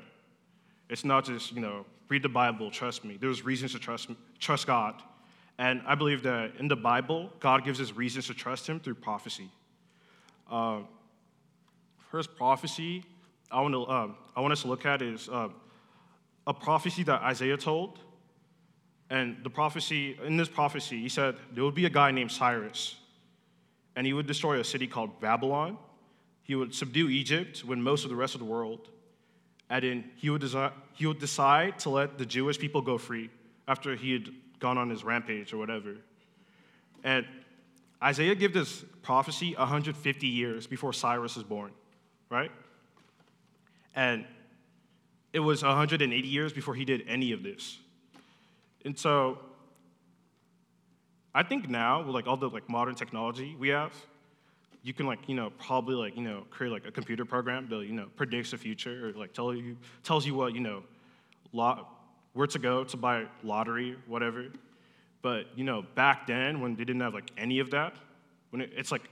It's 0.89 1.03
not 1.03 1.25
just, 1.25 1.51
you 1.53 1.61
know, 1.61 1.85
read 2.09 2.21
the 2.21 2.29
Bible, 2.29 2.69
trust 2.69 3.03
me. 3.03 3.17
There's 3.19 3.43
reasons 3.43 3.71
to 3.71 3.79
trust, 3.79 4.09
trust 4.39 4.67
God. 4.67 5.01
And 5.57 5.81
I 5.87 5.95
believe 5.95 6.21
that 6.23 6.51
in 6.59 6.67
the 6.67 6.75
Bible, 6.75 7.31
God 7.39 7.63
gives 7.63 7.81
us 7.81 7.93
reasons 7.93 8.27
to 8.27 8.33
trust 8.33 8.67
him 8.67 8.79
through 8.79 8.95
prophecy. 8.95 9.49
Uh, 10.51 10.81
first 12.11 12.35
prophecy 12.35 13.03
I 13.51 13.61
want, 13.61 13.73
to, 13.73 13.87
um, 13.87 14.15
I 14.35 14.41
want 14.41 14.51
us 14.51 14.63
to 14.63 14.67
look 14.67 14.85
at 14.85 15.01
is 15.01 15.29
uh, 15.29 15.49
a 16.47 16.53
prophecy 16.53 17.03
that 17.03 17.21
Isaiah 17.21 17.57
told. 17.57 17.99
And 19.09 19.37
the 19.43 19.49
prophecy, 19.49 20.17
in 20.25 20.37
this 20.37 20.49
prophecy, 20.49 20.99
he 20.99 21.09
said 21.09 21.35
there 21.53 21.63
would 21.63 21.75
be 21.75 21.85
a 21.85 21.89
guy 21.89 22.11
named 22.11 22.31
Cyrus, 22.31 22.95
and 23.95 24.05
he 24.05 24.13
would 24.13 24.25
destroy 24.25 24.59
a 24.59 24.63
city 24.63 24.87
called 24.87 25.19
Babylon. 25.19 25.77
He 26.43 26.55
would 26.55 26.73
subdue 26.73 27.09
Egypt 27.09 27.63
when 27.65 27.81
most 27.81 28.03
of 28.03 28.09
the 28.09 28.15
rest 28.15 28.35
of 28.35 28.39
the 28.39 28.45
world. 28.45 28.89
And 29.69 29.83
then 29.83 30.11
he 30.15 30.29
would, 30.29 30.41
desi- 30.41 30.71
he 30.93 31.07
would 31.07 31.19
decide 31.19 31.79
to 31.79 31.89
let 31.89 32.17
the 32.17 32.25
Jewish 32.25 32.59
people 32.59 32.81
go 32.81 32.97
free 32.97 33.29
after 33.67 33.95
he 33.95 34.13
had 34.13 34.29
gone 34.59 34.77
on 34.77 34.89
his 34.89 35.03
rampage 35.03 35.53
or 35.53 35.57
whatever. 35.57 35.95
And 37.03 37.25
Isaiah 38.01 38.35
gave 38.35 38.53
this 38.53 38.83
prophecy 39.01 39.55
150 39.55 40.27
years 40.27 40.67
before 40.67 40.93
Cyrus 40.93 41.35
was 41.35 41.43
born, 41.43 41.71
right? 42.29 42.51
And 43.95 44.25
it 45.35 45.41
was 45.41 45.63
180 45.63 46.25
years 46.29 46.53
before 46.53 46.73
he 46.75 46.85
did 46.85 47.03
any 47.09 47.33
of 47.33 47.43
this. 47.43 47.77
And 48.85 48.97
so 48.97 49.37
I 51.33 51.43
think 51.43 51.67
now, 51.69 52.03
with 52.03 52.15
like 52.15 52.25
all 52.25 52.37
the 52.37 52.47
like 52.47 52.69
modern 52.69 52.95
technology 52.95 53.53
we 53.59 53.67
have, 53.67 53.91
you 54.81 54.93
can 54.93 55.05
like, 55.05 55.27
you 55.27 55.35
know, 55.35 55.51
probably 55.59 55.95
like, 55.95 56.15
you 56.15 56.21
know, 56.21 56.45
create 56.49 56.71
like 56.71 56.87
a 56.87 56.91
computer 56.91 57.25
program 57.25 57.67
that, 57.67 57.85
you 57.85 57.91
know, 57.91 58.07
predicts 58.15 58.51
the 58.51 58.57
future 58.57 59.09
or 59.09 59.11
like 59.11 59.33
tell 59.33 59.53
you, 59.53 59.75
tells 60.03 60.25
you 60.25 60.35
what, 60.35 60.53
you 60.53 60.61
know, 60.61 60.83
lot, 61.51 61.89
where 62.31 62.47
to 62.47 62.57
go 62.57 62.85
to 62.85 62.95
buy 62.95 63.25
lottery, 63.43 63.97
whatever. 64.07 64.45
But, 65.21 65.47
you 65.53 65.65
know, 65.65 65.83
back 65.95 66.27
then 66.27 66.61
when 66.61 66.77
they 66.77 66.85
didn't 66.85 67.01
have 67.01 67.13
like 67.13 67.29
any 67.37 67.59
of 67.59 67.71
that, 67.71 67.93
when 68.51 68.61
it, 68.61 68.71
it's 68.73 68.93
like, 68.93 69.09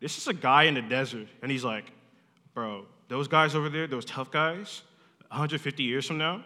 this 0.00 0.18
is 0.18 0.26
a 0.26 0.34
guy 0.34 0.64
in 0.64 0.74
the 0.74 0.82
desert 0.82 1.28
and 1.40 1.52
he's 1.52 1.62
like, 1.62 1.92
bro, 2.52 2.84
those 3.06 3.28
guys 3.28 3.54
over 3.54 3.68
there, 3.68 3.86
those 3.86 4.04
tough 4.04 4.32
guys, 4.32 4.82
150 5.30 5.82
years 5.82 6.06
from 6.06 6.18
now, 6.18 6.42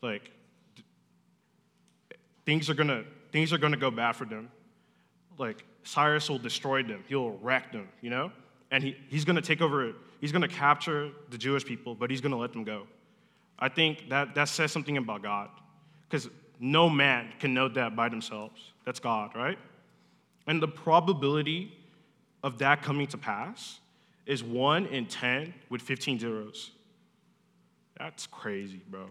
like, 0.00 0.30
things 2.46 2.70
are 2.70 2.74
gonna, 2.74 3.04
things 3.32 3.52
are 3.52 3.58
gonna 3.58 3.76
go 3.76 3.90
bad 3.90 4.12
for 4.12 4.24
them. 4.24 4.50
Like, 5.36 5.64
Cyrus 5.82 6.30
will 6.30 6.38
destroy 6.38 6.82
them, 6.82 7.04
he'll 7.08 7.32
wreck 7.42 7.72
them, 7.72 7.88
you 8.00 8.10
know? 8.10 8.30
And 8.70 8.82
he, 8.82 8.96
he's 9.08 9.24
gonna 9.24 9.42
take 9.42 9.60
over, 9.60 9.92
he's 10.20 10.32
gonna 10.32 10.48
capture 10.48 11.10
the 11.30 11.38
Jewish 11.38 11.64
people, 11.64 11.94
but 11.94 12.10
he's 12.10 12.20
gonna 12.20 12.38
let 12.38 12.52
them 12.52 12.64
go. 12.64 12.86
I 13.58 13.68
think 13.68 14.08
that, 14.08 14.34
that 14.36 14.48
says 14.48 14.70
something 14.70 14.96
about 14.96 15.22
God, 15.22 15.50
because 16.08 16.28
no 16.60 16.88
man 16.88 17.32
can 17.40 17.54
know 17.54 17.68
that 17.68 17.96
by 17.96 18.08
themselves. 18.08 18.72
That's 18.84 19.00
God, 19.00 19.34
right? 19.34 19.58
And 20.46 20.62
the 20.62 20.68
probability 20.68 21.76
of 22.42 22.58
that 22.58 22.82
coming 22.82 23.06
to 23.08 23.18
pass 23.18 23.80
is 24.26 24.44
1 24.44 24.86
in 24.86 25.06
10 25.06 25.54
with 25.70 25.82
15 25.82 26.18
zeros. 26.18 26.70
That's 27.98 28.26
crazy, 28.26 28.80
bro. 28.88 29.06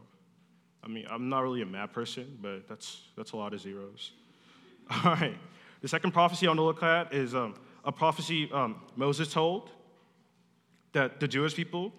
I 0.83 0.87
mean, 0.87 1.05
I'm 1.09 1.29
not 1.29 1.41
really 1.41 1.61
a 1.61 1.65
math 1.65 1.91
person, 1.91 2.37
but 2.41 2.67
that's, 2.67 3.01
that's 3.17 3.33
a 3.33 3.35
lot 3.37 3.53
of 3.53 3.59
zeros. 3.59 4.11
All 5.03 5.15
right. 5.15 5.37
The 5.81 5.87
second 5.87 6.11
prophecy 6.11 6.47
I 6.47 6.49
want 6.49 6.59
to 6.59 6.63
look 6.63 6.83
at 6.83 7.13
is 7.13 7.35
um, 7.35 7.55
a 7.83 7.91
prophecy 7.91 8.49
um, 8.53 8.81
Moses 8.95 9.31
told 9.31 9.71
that 10.93 11.19
the 11.19 11.27
Jewish 11.27 11.53
people 11.53 11.93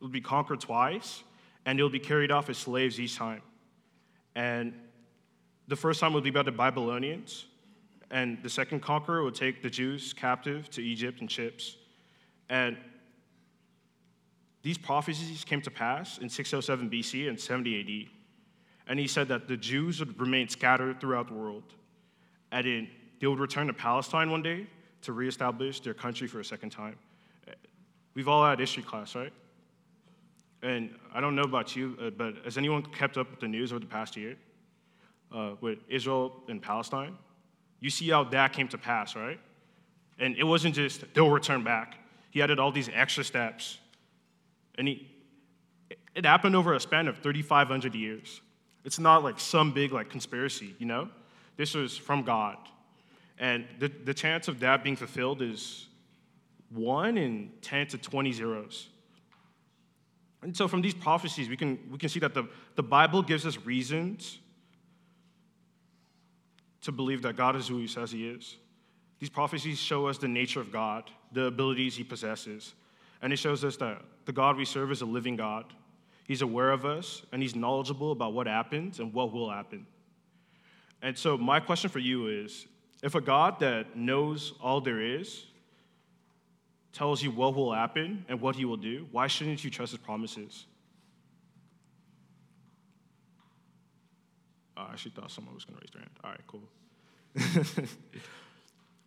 would 0.00 0.12
be 0.12 0.20
conquered 0.20 0.60
twice 0.60 1.22
and 1.64 1.78
they'll 1.78 1.88
be 1.88 1.98
carried 1.98 2.30
off 2.30 2.50
as 2.50 2.58
slaves 2.58 3.00
each 3.00 3.16
time. 3.16 3.42
And 4.34 4.74
the 5.68 5.76
first 5.76 6.00
time 6.00 6.12
would 6.12 6.24
be 6.24 6.30
by 6.30 6.42
the 6.42 6.52
Babylonians, 6.52 7.46
and 8.10 8.42
the 8.42 8.50
second 8.50 8.80
conqueror 8.80 9.22
would 9.22 9.34
take 9.34 9.62
the 9.62 9.70
Jews 9.70 10.12
captive 10.12 10.68
to 10.70 10.82
Egypt 10.82 11.20
and 11.20 11.30
ships. 11.30 11.76
And 12.50 12.76
these 14.64 14.78
prophecies 14.78 15.44
came 15.44 15.60
to 15.60 15.70
pass 15.70 16.16
in 16.18 16.30
607 16.30 16.88
BC 16.90 17.28
and 17.28 17.38
70 17.38 17.80
AD. 17.80 18.10
And 18.88 18.98
he 18.98 19.06
said 19.06 19.28
that 19.28 19.46
the 19.46 19.58
Jews 19.58 20.00
would 20.00 20.18
remain 20.18 20.48
scattered 20.48 21.00
throughout 21.00 21.28
the 21.28 21.34
world. 21.34 21.74
And 22.50 22.66
then 22.66 22.88
they 23.20 23.26
would 23.26 23.38
return 23.38 23.66
to 23.66 23.74
Palestine 23.74 24.30
one 24.30 24.42
day 24.42 24.66
to 25.02 25.12
reestablish 25.12 25.80
their 25.80 25.92
country 25.92 26.26
for 26.26 26.40
a 26.40 26.44
second 26.44 26.70
time. 26.70 26.96
We've 28.14 28.26
all 28.26 28.42
had 28.42 28.58
history 28.58 28.82
class, 28.82 29.14
right? 29.14 29.32
And 30.62 30.94
I 31.12 31.20
don't 31.20 31.36
know 31.36 31.42
about 31.42 31.76
you, 31.76 31.98
uh, 32.00 32.08
but 32.08 32.36
has 32.44 32.56
anyone 32.56 32.82
kept 32.84 33.18
up 33.18 33.30
with 33.30 33.40
the 33.40 33.48
news 33.48 33.70
over 33.70 33.80
the 33.80 33.86
past 33.86 34.16
year 34.16 34.34
uh, 35.30 35.56
with 35.60 35.80
Israel 35.88 36.32
and 36.48 36.62
Palestine? 36.62 37.18
You 37.80 37.90
see 37.90 38.08
how 38.08 38.24
that 38.24 38.54
came 38.54 38.68
to 38.68 38.78
pass, 38.78 39.14
right? 39.14 39.38
And 40.18 40.36
it 40.36 40.44
wasn't 40.44 40.74
just 40.74 41.04
they'll 41.12 41.28
return 41.28 41.64
back. 41.64 41.96
He 42.30 42.40
added 42.40 42.58
all 42.58 42.72
these 42.72 42.88
extra 42.94 43.24
steps. 43.24 43.78
And 44.76 44.88
he, 44.88 45.08
it 46.14 46.24
happened 46.24 46.56
over 46.56 46.74
a 46.74 46.80
span 46.80 47.08
of 47.08 47.18
3,500 47.18 47.94
years. 47.94 48.40
It's 48.84 48.98
not 48.98 49.24
like 49.24 49.40
some 49.40 49.72
big 49.72 49.92
like 49.92 50.10
conspiracy, 50.10 50.74
you 50.78 50.86
know? 50.86 51.08
This 51.56 51.74
was 51.74 51.96
from 51.96 52.22
God. 52.22 52.56
And 53.38 53.66
the, 53.78 53.88
the 53.88 54.14
chance 54.14 54.48
of 54.48 54.60
that 54.60 54.84
being 54.84 54.96
fulfilled 54.96 55.42
is 55.42 55.86
1 56.70 57.16
in 57.16 57.50
10 57.62 57.88
to 57.88 57.98
20 57.98 58.32
zeros. 58.32 58.88
And 60.42 60.56
so 60.56 60.68
from 60.68 60.82
these 60.82 60.94
prophecies, 60.94 61.48
we 61.48 61.56
can, 61.56 61.78
we 61.90 61.98
can 61.98 62.08
see 62.08 62.20
that 62.20 62.34
the, 62.34 62.48
the 62.74 62.82
Bible 62.82 63.22
gives 63.22 63.46
us 63.46 63.58
reasons 63.64 64.38
to 66.82 66.92
believe 66.92 67.22
that 67.22 67.34
God 67.34 67.56
is 67.56 67.66
who 67.66 67.78
he 67.78 67.86
says 67.86 68.12
he 68.12 68.28
is. 68.28 68.56
These 69.18 69.30
prophecies 69.30 69.78
show 69.78 70.06
us 70.06 70.18
the 70.18 70.28
nature 70.28 70.60
of 70.60 70.70
God, 70.70 71.10
the 71.32 71.46
abilities 71.46 71.96
he 71.96 72.04
possesses. 72.04 72.74
And 73.24 73.32
it 73.32 73.38
shows 73.38 73.64
us 73.64 73.78
that 73.78 74.02
the 74.26 74.32
God 74.32 74.58
we 74.58 74.66
serve 74.66 74.92
is 74.92 75.00
a 75.00 75.06
living 75.06 75.34
God. 75.34 75.64
He's 76.24 76.42
aware 76.42 76.70
of 76.70 76.84
us, 76.84 77.22
and 77.32 77.40
he's 77.40 77.56
knowledgeable 77.56 78.12
about 78.12 78.34
what 78.34 78.46
happens 78.46 79.00
and 79.00 79.14
what 79.14 79.32
will 79.32 79.50
happen. 79.50 79.86
And 81.00 81.16
so, 81.16 81.38
my 81.38 81.58
question 81.58 81.88
for 81.88 82.00
you 82.00 82.28
is 82.28 82.66
if 83.02 83.14
a 83.14 83.22
God 83.22 83.60
that 83.60 83.96
knows 83.96 84.52
all 84.60 84.82
there 84.82 85.00
is 85.00 85.46
tells 86.92 87.22
you 87.22 87.30
what 87.30 87.54
will 87.54 87.72
happen 87.72 88.26
and 88.28 88.42
what 88.42 88.56
he 88.56 88.66
will 88.66 88.76
do, 88.76 89.08
why 89.10 89.26
shouldn't 89.26 89.64
you 89.64 89.70
trust 89.70 89.92
his 89.92 90.00
promises? 90.00 90.66
I 94.76 94.90
actually 94.92 95.12
thought 95.12 95.30
someone 95.30 95.54
was 95.54 95.64
going 95.64 95.78
to 95.78 95.82
raise 95.82 95.92
their 95.92 96.02
hand. 96.02 96.12
All 96.22 96.30
right, 96.30 96.46
cool. 96.46 97.94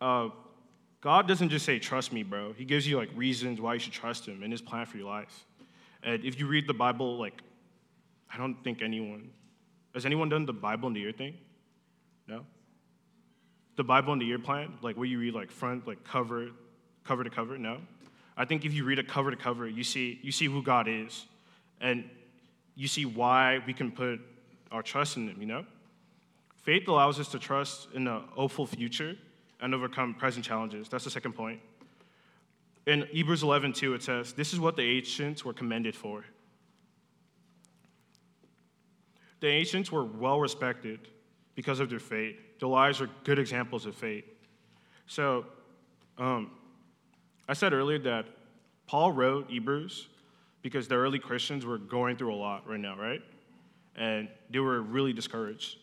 uh, 0.00 0.47
God 1.00 1.28
doesn't 1.28 1.50
just 1.50 1.64
say, 1.64 1.78
trust 1.78 2.12
me, 2.12 2.22
bro. 2.22 2.52
He 2.52 2.64
gives 2.64 2.86
you 2.86 2.96
like 2.96 3.10
reasons 3.14 3.60
why 3.60 3.74
you 3.74 3.80
should 3.80 3.92
trust 3.92 4.26
him 4.26 4.42
and 4.42 4.52
his 4.52 4.60
plan 4.60 4.84
for 4.86 4.96
your 4.96 5.06
life. 5.06 5.44
And 6.02 6.24
if 6.24 6.38
you 6.38 6.46
read 6.46 6.66
the 6.66 6.74
Bible, 6.74 7.18
like, 7.18 7.40
I 8.32 8.36
don't 8.36 8.62
think 8.64 8.82
anyone, 8.82 9.30
has 9.94 10.04
anyone 10.04 10.28
done 10.28 10.44
the 10.44 10.52
Bible 10.52 10.88
in 10.88 10.94
the 10.94 11.00
year 11.00 11.12
thing? 11.12 11.34
No? 12.26 12.44
The 13.76 13.84
Bible 13.84 14.12
in 14.12 14.18
the 14.18 14.26
year 14.26 14.38
plan, 14.38 14.74
like 14.82 14.96
where 14.96 15.06
you 15.06 15.20
read 15.20 15.34
like 15.34 15.50
front, 15.50 15.86
like 15.86 16.02
cover, 16.02 16.48
cover 17.04 17.22
to 17.22 17.30
cover? 17.30 17.56
No? 17.56 17.78
I 18.36 18.44
think 18.44 18.64
if 18.64 18.72
you 18.72 18.84
read 18.84 18.98
it 18.98 19.08
cover 19.08 19.30
to 19.30 19.36
cover, 19.36 19.68
you 19.68 19.84
see, 19.84 20.18
you 20.22 20.32
see 20.32 20.46
who 20.46 20.62
God 20.62 20.88
is. 20.88 21.26
And 21.80 22.08
you 22.74 22.88
see 22.88 23.04
why 23.04 23.62
we 23.66 23.72
can 23.72 23.92
put 23.92 24.20
our 24.72 24.82
trust 24.82 25.16
in 25.16 25.28
him, 25.28 25.36
you 25.40 25.46
know? 25.46 25.64
Faith 26.62 26.86
allows 26.88 27.18
us 27.18 27.28
to 27.28 27.38
trust 27.38 27.88
in 27.94 28.06
a 28.06 28.20
hopeful 28.30 28.66
future 28.66 29.16
and 29.60 29.74
overcome 29.74 30.14
present 30.14 30.44
challenges. 30.44 30.88
That's 30.88 31.04
the 31.04 31.10
second 31.10 31.32
point. 31.32 31.60
In 32.86 33.06
Hebrews 33.10 33.42
11, 33.42 33.74
2, 33.74 33.94
it 33.94 34.02
says, 34.02 34.32
This 34.32 34.52
is 34.52 34.60
what 34.60 34.76
the 34.76 34.82
ancients 34.82 35.44
were 35.44 35.52
commended 35.52 35.94
for. 35.94 36.24
The 39.40 39.48
ancients 39.48 39.92
were 39.92 40.04
well 40.04 40.40
respected 40.40 41.00
because 41.54 41.80
of 41.80 41.90
their 41.90 41.98
faith. 41.98 42.36
Their 42.60 42.68
lives 42.68 43.00
are 43.00 43.10
good 43.24 43.38
examples 43.38 43.86
of 43.86 43.94
faith. 43.94 44.24
So, 45.06 45.46
um, 46.16 46.50
I 47.48 47.54
said 47.54 47.72
earlier 47.72 47.98
that 48.00 48.26
Paul 48.86 49.12
wrote 49.12 49.50
Hebrews 49.50 50.08
because 50.62 50.88
the 50.88 50.96
early 50.96 51.18
Christians 51.18 51.64
were 51.64 51.78
going 51.78 52.16
through 52.16 52.34
a 52.34 52.36
lot 52.36 52.68
right 52.68 52.80
now, 52.80 52.96
right? 52.98 53.22
And 53.96 54.28
they 54.50 54.58
were 54.58 54.82
really 54.82 55.12
discouraged. 55.12 55.76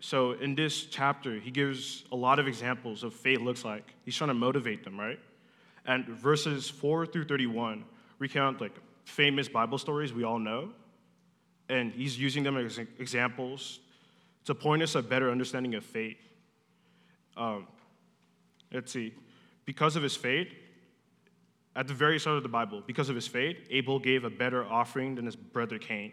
So 0.00 0.32
in 0.32 0.54
this 0.54 0.84
chapter, 0.84 1.38
he 1.38 1.50
gives 1.50 2.04
a 2.12 2.16
lot 2.16 2.38
of 2.38 2.46
examples 2.46 3.02
of 3.02 3.14
faith 3.14 3.40
looks 3.40 3.64
like. 3.64 3.94
He's 4.04 4.16
trying 4.16 4.28
to 4.28 4.34
motivate 4.34 4.84
them, 4.84 4.98
right? 4.98 5.18
And 5.86 6.06
verses 6.06 6.68
4 6.68 7.06
through 7.06 7.24
31 7.24 7.84
recount 8.18 8.60
like 8.60 8.76
famous 9.04 9.48
Bible 9.48 9.78
stories 9.78 10.12
we 10.12 10.24
all 10.24 10.38
know. 10.38 10.70
And 11.68 11.92
he's 11.92 12.18
using 12.18 12.44
them 12.44 12.56
as 12.56 12.78
examples 12.78 13.80
to 14.44 14.54
point 14.54 14.82
us 14.82 14.94
a 14.94 15.02
better 15.02 15.30
understanding 15.30 15.74
of 15.74 15.84
faith. 15.84 16.16
Um, 17.36 17.66
let's 18.72 18.92
see. 18.92 19.14
Because 19.64 19.96
of 19.96 20.02
his 20.02 20.16
faith, 20.16 20.48
at 21.76 21.86
the 21.86 21.94
very 21.94 22.18
start 22.18 22.36
of 22.36 22.42
the 22.42 22.48
Bible, 22.48 22.82
because 22.86 23.08
of 23.08 23.14
his 23.14 23.26
faith, 23.26 23.56
Abel 23.70 23.98
gave 23.98 24.24
a 24.24 24.30
better 24.30 24.64
offering 24.64 25.14
than 25.14 25.26
his 25.26 25.36
brother 25.36 25.78
Cain. 25.78 26.12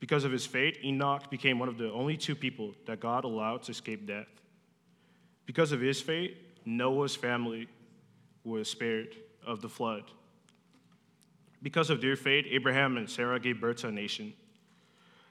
Because 0.00 0.24
of 0.24 0.32
his 0.32 0.46
faith, 0.46 0.78
Enoch 0.82 1.30
became 1.30 1.58
one 1.58 1.68
of 1.68 1.76
the 1.76 1.92
only 1.92 2.16
two 2.16 2.34
people 2.34 2.74
that 2.86 3.00
God 3.00 3.24
allowed 3.24 3.62
to 3.64 3.70
escape 3.70 4.06
death. 4.06 4.28
Because 5.44 5.72
of 5.72 5.80
his 5.80 6.00
faith, 6.00 6.32
Noah's 6.64 7.14
family 7.14 7.68
was 8.42 8.68
spared 8.68 9.14
of 9.46 9.60
the 9.60 9.68
flood. 9.68 10.04
Because 11.62 11.90
of 11.90 12.00
their 12.00 12.16
faith, 12.16 12.46
Abraham 12.48 12.96
and 12.96 13.08
Sarah 13.08 13.38
gave 13.38 13.60
birth 13.60 13.78
to 13.78 13.88
a 13.88 13.92
nation. 13.92 14.32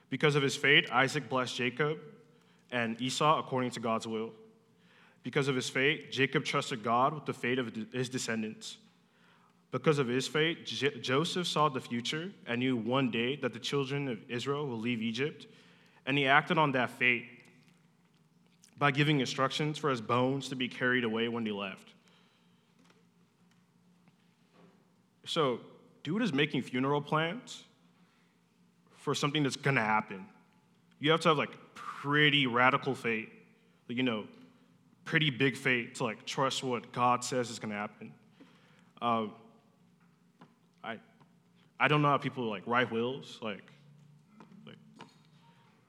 Because 0.10 0.36
of 0.36 0.44
his 0.44 0.56
faith, 0.56 0.88
Isaac 0.92 1.28
blessed 1.30 1.56
Jacob 1.56 1.98
and 2.72 3.00
Esau 3.02 3.40
according 3.40 3.72
to 3.72 3.80
God's 3.80 4.06
will. 4.06 4.32
Because 5.24 5.48
of 5.48 5.56
his 5.56 5.70
faith, 5.70 6.12
Jacob 6.12 6.46
trusted 6.46 6.84
God 6.84 7.14
with 7.14 7.26
the 7.26 7.34
fate 7.34 7.58
of 7.60 7.76
his 7.92 8.10
descendants. 8.10 8.78
Because 9.72 10.00
of 10.00 10.08
his 10.08 10.28
faith, 10.28 10.60
J- 10.66 11.00
Joseph 11.00 11.48
saw 11.48 11.70
the 11.70 11.80
future 11.80 12.32
and 12.48 12.60
knew 12.60 12.76
one 12.76 13.12
day 13.12 13.36
that 13.38 13.54
the 13.54 13.60
children 13.60 14.08
of 14.08 14.20
Israel 14.30 14.68
will 14.68 14.80
leave 14.80 15.02
Egypt, 15.02 15.46
and 16.06 16.18
he 16.18 16.26
acted 16.26 16.58
on 16.58 16.72
that 16.72 16.90
faith 16.90 17.26
by 18.78 18.90
giving 18.92 19.20
instructions 19.20 19.78
for 19.78 19.90
his 19.90 20.02
bones 20.02 20.50
to 20.50 20.56
be 20.56 20.68
carried 20.68 21.04
away 21.04 21.28
when 21.28 21.44
they 21.44 21.52
left. 21.52 21.90
So, 25.26 25.60
dude 26.02 26.24
is 26.24 26.34
making 26.34 26.64
funeral 26.64 27.02
plans 27.02 27.64
for 28.98 29.14
something 29.14 29.44
that's 29.44 29.56
gonna 29.56 29.84
happen. 29.84 30.26
You 31.00 31.12
have 31.12 31.20
to 31.22 31.30
have 31.30 31.38
like 31.38 31.56
pretty 31.76 32.48
radical 32.48 32.96
faith, 32.96 33.30
like, 33.88 33.98
you 33.98 34.04
know, 34.04 34.26
pretty 35.06 35.30
big 35.30 35.56
faith 35.56 35.96
to 35.96 36.06
like 36.06 36.26
trust 36.26 36.64
what 36.64 36.92
God 36.92 37.24
says 37.24 37.52
is 37.52 37.60
gonna 37.60 37.76
happen. 37.76 38.12
Um, 39.02 39.34
I 41.80 41.88
don't 41.88 42.02
know 42.02 42.10
how 42.10 42.18
people 42.18 42.50
like 42.50 42.64
write 42.66 42.92
wills. 42.92 43.40
Like, 43.42 43.64
like 44.66 44.76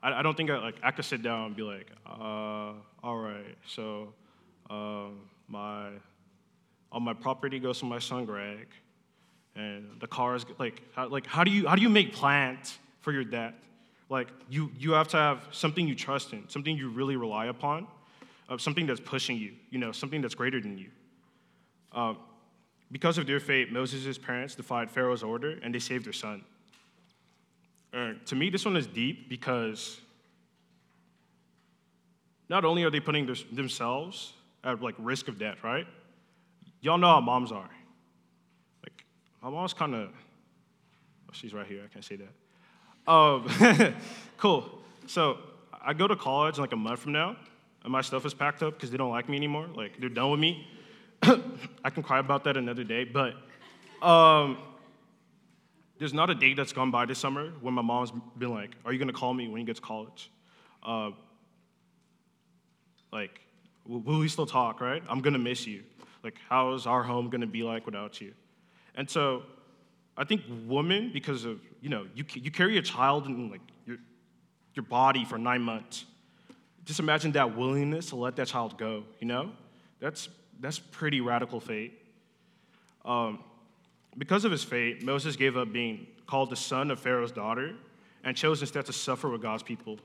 I, 0.03 0.15
I 0.15 0.23
don't 0.23 0.37
think 0.37 0.51
I, 0.51 0.59
like 0.59 0.77
I 0.83 0.91
could 0.91 1.05
sit 1.05 1.23
down 1.23 1.47
and 1.47 1.57
be 1.57 1.63
like, 1.63 1.91
uh, 2.07 2.73
all 3.03 3.17
right, 3.17 3.57
so 3.67 4.13
um, 4.69 5.23
my 5.49 5.91
all 6.93 7.01
my 7.01 7.15
property 7.15 7.59
goes 7.59 7.79
to 7.81 7.85
my 7.85 7.99
son 7.99 8.25
Greg, 8.25 8.69
and 9.57 10.01
the 10.01 10.07
car 10.07 10.37
is 10.37 10.47
like 10.59 10.83
how, 10.95 11.09
like 11.09 11.27
how 11.27 11.43
do 11.43 11.51
you 11.51 11.67
how 11.67 11.75
do 11.75 11.83
you 11.83 11.89
make 11.89 12.13
plans 12.13 12.79
for 13.01 13.13
your 13.13 13.25
debt? 13.25 13.55
Like 14.09 14.29
you 14.49 14.71
you 14.79 14.93
have 14.93 15.09
to 15.09 15.17
have 15.17 15.49
something 15.51 15.89
you 15.89 15.95
trust 15.95 16.33
in, 16.33 16.49
something 16.49 16.77
you 16.77 16.91
really 16.91 17.17
rely 17.17 17.47
upon, 17.47 17.89
uh, 18.49 18.59
something 18.59 18.87
that's 18.87 19.01
pushing 19.01 19.37
you, 19.37 19.53
you 19.71 19.79
know, 19.79 19.93
something 19.93 20.21
that's 20.21 20.35
greater 20.35 20.61
than 20.61 20.79
you. 20.79 20.89
Um, 21.93 22.19
because 22.93 23.19
of 23.19 23.27
their 23.27 23.41
fate, 23.41 23.73
Moses' 23.73 24.19
parents 24.19 24.55
defied 24.55 24.91
Pharaoh's 24.91 25.23
order 25.23 25.59
and 25.63 25.75
they 25.75 25.79
saved 25.79 26.05
their 26.05 26.13
son. 26.13 26.45
And 27.93 28.25
to 28.27 28.35
me, 28.35 28.51
this 28.51 28.65
one 28.65 28.77
is 28.77 28.87
deep 28.87 29.29
because 29.29 30.01
not 32.49 32.65
only 32.65 32.85
are 32.85 32.91
they 32.91 33.01
putting 33.01 33.27
their, 33.27 33.37
themselves 33.53 34.33
at 34.65 34.83
like 34.83 34.95
risk 34.99 35.29
of 35.29 35.39
death, 35.39 35.63
right? 35.63 35.87
Y'all 36.81 36.99
know 36.99 37.09
how 37.09 37.21
moms 37.21 37.53
are. 37.53 37.71
Like, 38.83 39.05
my 39.43 39.51
mom's 39.51 39.75
kind 39.75 39.95
of, 39.95 40.09
oh, 40.09 41.33
she's 41.33 41.55
right 41.55 41.67
here, 41.67 41.83
I 41.85 41.93
can't 41.93 42.05
say 42.05 42.17
that. 42.17 43.11
Um, 43.11 43.95
cool. 44.37 44.79
So 45.07 45.39
I 45.83 45.93
go 45.93 46.07
to 46.07 46.17
college 46.17 46.59
like 46.59 46.73
a 46.73 46.77
month 46.77 47.01
from 47.01 47.13
now, 47.13 47.37
and 47.83 47.93
my 47.93 48.01
stuff 48.01 48.27
is 48.27 48.35
packed 48.35 48.63
up 48.63 48.75
because 48.75 48.91
they 48.91 48.97
don't 48.97 49.11
like 49.11 49.29
me 49.29 49.37
anymore. 49.37 49.69
Like, 49.75 49.99
they're 49.99 50.09
done 50.09 50.31
with 50.31 50.41
me. 50.41 50.67
I 51.85 51.91
can 51.91 52.03
cry 52.03 52.19
about 52.19 52.45
that 52.45 52.57
another 52.57 52.85
day, 52.85 53.05
but 53.05 53.35
um, 54.07 54.59
there's 55.99 56.15
not 56.15 56.31
a 56.31 56.35
day 56.35 56.55
that's 56.55 56.73
gone 56.73 56.91
by 56.91 57.05
this 57.05 57.19
summer 57.19 57.53
when 57.61 57.75
my 57.75 57.83
mom's 57.83 58.13
been 58.39 58.51
like, 58.51 58.71
Are 58.85 58.93
you 58.93 58.99
gonna 58.99 59.13
call 59.13 59.35
me 59.35 59.49
when 59.49 59.61
you 59.61 59.67
get 59.67 59.77
to 59.77 59.83
college? 59.83 60.31
Uh, 60.83 61.11
like, 63.13 63.41
will 63.87 64.19
we 64.19 64.29
still 64.29 64.47
talk, 64.47 64.81
right? 64.81 65.03
I'm 65.09 65.21
gonna 65.21 65.39
miss 65.39 65.67
you. 65.67 65.83
Like, 66.23 66.37
how 66.49 66.73
is 66.75 66.87
our 66.87 67.03
home 67.03 67.29
gonna 67.29 67.47
be 67.47 67.63
like 67.63 67.85
without 67.85 68.21
you? 68.21 68.33
And 68.95 69.09
so, 69.09 69.43
I 70.17 70.25
think 70.25 70.43
women, 70.67 71.11
because 71.13 71.45
of, 71.45 71.61
you 71.81 71.89
know, 71.89 72.07
you, 72.15 72.25
you 72.35 72.51
carry 72.51 72.79
a 72.79 72.83
child 72.83 73.27
in 73.27 73.51
like 73.51 73.61
your, 73.87 73.99
your 74.75 74.85
body 74.85 75.25
for 75.25 75.39
nine 75.39 75.63
months. 75.63 76.05
Just 76.85 76.99
imagine 76.99 77.33
that 77.33 77.57
willingness 77.57 78.07
to 78.11 78.17
let 78.17 78.37
that 78.37 78.49
child 78.49 78.79
go, 78.79 79.05
you 79.21 79.27
know? 79.27 79.53
That's 80.01 80.29
that's 80.61 80.79
pretty 80.79 81.21
radical 81.21 81.61
faith. 81.61 81.93
Um, 83.05 83.43
because 84.17 84.45
of 84.45 84.53
his 84.53 84.65
faith, 84.65 85.03
Moses 85.03 85.37
gave 85.37 85.57
up 85.57 85.73
being 85.73 86.07
called 86.27 86.51
the 86.51 86.57
son 86.57 86.91
of 86.91 87.01
Pharaoh's 87.01 87.33
daughter 87.33 87.75
and 88.25 88.37
chose 88.37 88.61
instead 88.61 88.87
to 88.87 88.93
suffer 88.93 89.29
with 89.29 89.43
God's 89.43 89.63
people. 89.63 89.99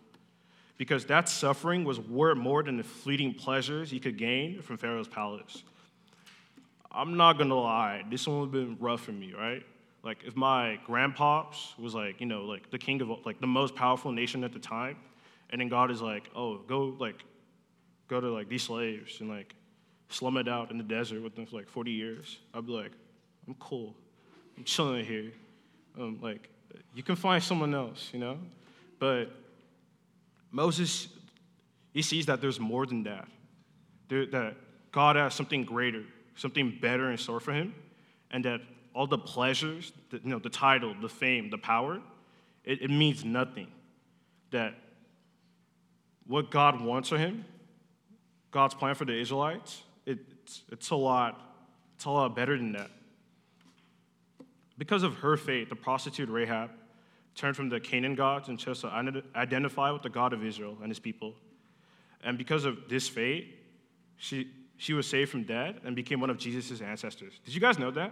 Because 0.78 1.06
that 1.06 1.30
suffering 1.30 1.84
was 1.84 2.00
worth 2.00 2.38
more 2.38 2.64
than 2.64 2.78
the 2.78 2.84
fleeting 2.84 3.34
pleasures 3.34 3.92
he 3.92 4.00
could 4.00 4.18
gain 4.18 4.62
from 4.62 4.78
Pharaoh's 4.78 5.08
palace. 5.08 5.64
I'm 6.92 7.18
not 7.18 7.38
gonna 7.38 7.56
lie, 7.56 8.04
this 8.10 8.26
one 8.28 8.40
would 8.40 8.46
have 8.46 8.52
been 8.52 8.78
rough 8.80 9.02
for 9.02 9.12
me, 9.12 9.34
right? 9.38 9.64
Like 10.04 10.24
if 10.26 10.36
my 10.36 10.80
grandpops 10.88 11.78
was 11.78 11.94
like, 11.94 12.22
you 12.22 12.26
know, 12.26 12.44
like 12.44 12.70
the 12.70 12.78
king 12.78 13.02
of 13.02 13.10
like 13.26 13.42
the 13.42 13.48
most 13.48 13.76
powerful 13.76 14.12
nation 14.12 14.44
at 14.44 14.54
the 14.54 14.60
time, 14.60 14.98
and 15.50 15.60
then 15.60 15.68
God 15.68 15.92
is 15.92 16.02
like, 16.02 16.30
oh, 16.36 16.58
go 16.60 16.96
like 17.00 17.24
go 18.08 18.22
to 18.22 18.30
like 18.30 18.48
these 18.48 18.64
slaves 18.64 19.20
and 19.20 19.30
like 19.30 19.56
slum 20.10 20.38
it 20.38 20.48
out 20.48 20.72
in 20.72 20.78
the 20.78 20.84
desert 20.84 21.22
with 21.22 21.36
them 21.36 21.46
for 21.46 21.58
like 21.58 21.70
40 21.70 21.92
years, 21.92 22.40
I'd 22.54 22.66
be 22.66 22.72
like, 22.72 22.92
I'm 23.48 23.56
cool. 23.56 23.96
I'm 24.58 24.64
chilling 24.64 25.06
here. 25.06 25.32
Um, 26.00 26.20
like, 26.22 26.50
you 26.94 27.04
can 27.04 27.16
find 27.16 27.42
someone 27.42 27.74
else, 27.74 28.10
you 28.14 28.20
know? 28.20 28.38
But 29.00 29.32
Moses, 30.52 31.08
he 31.94 32.02
sees 32.02 32.26
that 32.28 32.42
there's 32.42 32.60
more 32.60 32.86
than 32.86 33.04
that. 33.04 33.28
There, 34.08 34.26
that 34.28 34.56
God 34.92 35.16
has 35.16 35.34
something 35.34 35.64
greater, 35.64 36.04
something 36.36 36.78
better 36.82 37.12
in 37.12 37.18
store 37.18 37.40
for 37.40 37.54
him, 37.54 37.74
and 38.32 38.46
that 38.46 38.62
all 38.94 39.08
the 39.08 39.18
pleasures, 39.18 39.92
the, 40.10 40.22
you 40.24 40.30
know, 40.30 40.40
the 40.40 40.50
title, 40.50 40.96
the 41.02 41.10
fame, 41.10 41.50
the 41.50 41.58
power, 41.58 42.00
it, 42.64 42.82
it 42.82 42.90
means 42.90 43.26
nothing. 43.26 43.68
That 44.52 44.76
what 46.28 46.50
God 46.50 46.82
wants 46.82 47.10
for 47.10 47.18
him, 47.18 47.46
God's 48.52 48.74
plan 48.74 48.96
for 48.96 49.06
the 49.06 49.20
Israelites, 49.20 49.82
it's, 50.06 50.62
it's 50.72 50.90
a 50.92 50.96
lot, 50.96 51.42
it's 51.96 52.06
a 52.06 52.10
lot 52.10 52.36
better 52.36 52.58
than 52.58 52.74
that. 52.74 52.90
Because 54.78 55.04
of 55.04 55.16
her 55.16 55.38
fate, 55.38 55.70
the 55.70 55.76
prostitute 55.76 56.30
Rahab 56.30 56.70
turned 57.34 57.56
from 57.56 57.70
the 57.70 57.80
Canaan 57.80 58.16
gods 58.16 58.50
and 58.50 58.60
chose 58.60 58.82
to 58.82 58.88
identify 59.36 59.92
with 59.92 60.02
the 60.02 60.10
God 60.10 60.34
of 60.34 60.44
Israel 60.44 60.78
and 60.82 60.90
his 60.90 61.00
people. 61.00 61.34
And 62.24 62.38
because 62.38 62.66
of 62.66 62.90
this 62.90 63.08
fate, 63.08 63.56
she, 64.18 64.50
she 64.78 64.94
was 64.94 65.08
saved 65.08 65.32
from 65.32 65.44
death 65.44 65.76
and 65.84 65.96
became 65.96 66.20
one 66.20 66.30
of 66.30 66.38
Jesus' 66.38 66.82
ancestors. 66.82 67.34
Did 67.46 67.54
you 67.54 67.62
guys 67.62 67.78
know 67.78 67.92
that? 67.92 68.12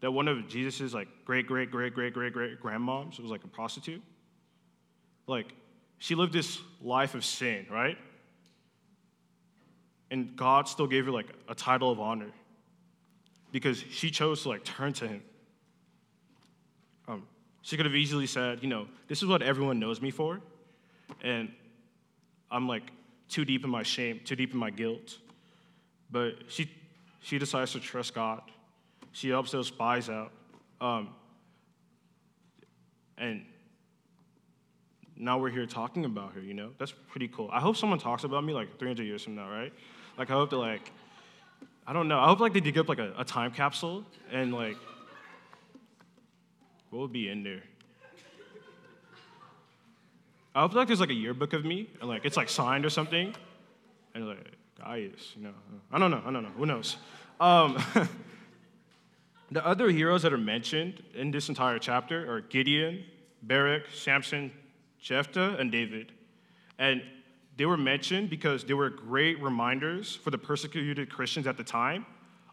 That 0.00 0.10
one 0.10 0.28
of 0.28 0.48
Jesus' 0.48 0.94
like 0.94 1.08
great, 1.24 1.46
great, 1.46 1.70
great, 1.70 1.94
great, 1.94 2.12
great, 2.12 2.32
great 2.32 2.60
grandmoms 2.60 3.20
was 3.20 3.30
like 3.30 3.44
a 3.44 3.48
prostitute? 3.48 4.02
Like, 5.26 5.52
she 5.98 6.14
lived 6.14 6.32
this 6.32 6.60
life 6.80 7.14
of 7.14 7.24
sin, 7.24 7.66
right? 7.70 7.98
And 10.10 10.34
God 10.36 10.68
still 10.68 10.86
gave 10.86 11.04
her 11.06 11.10
like 11.10 11.26
a 11.48 11.54
title 11.54 11.90
of 11.90 12.00
honor 12.00 12.30
because 13.52 13.82
she 13.90 14.10
chose 14.10 14.42
to 14.42 14.48
like 14.48 14.64
turn 14.64 14.92
to 14.94 15.08
him. 15.08 15.22
Um, 17.06 17.26
she 17.62 17.76
could 17.76 17.86
have 17.86 17.94
easily 17.94 18.26
said, 18.26 18.62
you 18.62 18.68
know, 18.68 18.86
this 19.08 19.22
is 19.22 19.28
what 19.28 19.42
everyone 19.42 19.78
knows 19.78 20.00
me 20.00 20.10
for, 20.10 20.40
and 21.22 21.50
I'm 22.50 22.68
like 22.68 22.84
too 23.28 23.44
deep 23.44 23.64
in 23.64 23.70
my 23.70 23.82
shame, 23.82 24.20
too 24.24 24.36
deep 24.36 24.52
in 24.52 24.58
my 24.58 24.70
guilt. 24.70 25.18
But 26.10 26.34
she, 26.48 26.70
she 27.20 27.38
decides 27.38 27.72
to 27.72 27.80
trust 27.80 28.14
God. 28.14 28.42
She 29.12 29.28
helps 29.28 29.50
those 29.50 29.68
spies 29.68 30.08
out. 30.08 30.32
Um, 30.80 31.10
and 33.18 33.44
now 35.16 35.38
we're 35.38 35.50
here 35.50 35.66
talking 35.66 36.04
about 36.04 36.32
her, 36.34 36.40
you 36.40 36.54
know? 36.54 36.70
That's 36.78 36.94
pretty 37.08 37.28
cool. 37.28 37.50
I 37.52 37.60
hope 37.60 37.76
someone 37.76 37.98
talks 37.98 38.24
about 38.24 38.44
me 38.44 38.52
like 38.52 38.78
300 38.78 39.04
years 39.04 39.24
from 39.24 39.34
now, 39.34 39.50
right? 39.50 39.72
Like, 40.18 40.30
I 40.30 40.34
hope 40.34 40.50
to, 40.50 40.58
like, 40.58 40.90
I 41.86 41.92
don't 41.92 42.08
know. 42.08 42.18
I 42.18 42.26
hope, 42.26 42.40
like, 42.40 42.52
they 42.52 42.60
dig 42.60 42.76
up, 42.76 42.88
like, 42.88 42.98
a, 42.98 43.14
a 43.16 43.24
time 43.24 43.52
capsule 43.52 44.04
and, 44.32 44.52
like, 44.52 44.76
what 46.90 47.00
would 47.00 47.12
be 47.12 47.28
in 47.28 47.44
there? 47.44 47.62
I 50.56 50.62
hope, 50.62 50.74
like, 50.74 50.88
there's, 50.88 50.98
like, 50.98 51.10
a 51.10 51.14
yearbook 51.14 51.52
of 51.52 51.64
me 51.64 51.88
and, 52.00 52.08
like, 52.08 52.24
it's, 52.24 52.36
like, 52.36 52.48
signed 52.48 52.84
or 52.84 52.90
something. 52.90 53.32
And, 54.14 54.26
like, 54.26 54.56
Gaius, 54.82 55.34
you 55.36 55.44
know? 55.44 55.54
I 55.92 56.00
don't 56.00 56.10
know. 56.10 56.22
I 56.26 56.32
don't 56.32 56.42
know. 56.42 56.50
Who 56.56 56.66
knows? 56.66 56.96
Um, 57.38 57.80
the 59.52 59.64
other 59.64 59.88
heroes 59.88 60.22
that 60.22 60.32
are 60.32 60.38
mentioned 60.38 61.00
in 61.14 61.30
this 61.30 61.48
entire 61.48 61.78
chapter 61.78 62.28
are 62.28 62.40
Gideon, 62.40 63.04
Barak, 63.42 63.84
Samson, 63.94 64.50
Jephthah, 65.00 65.56
and 65.60 65.70
David. 65.70 66.10
And 66.76 67.02
they 67.58 67.66
were 67.66 67.76
mentioned 67.76 68.30
because 68.30 68.62
they 68.64 68.72
were 68.72 68.88
great 68.88 69.42
reminders 69.42 70.14
for 70.14 70.30
the 70.30 70.38
persecuted 70.38 71.10
Christians 71.10 71.48
at 71.48 71.56
the 71.56 71.64
time 71.64 72.06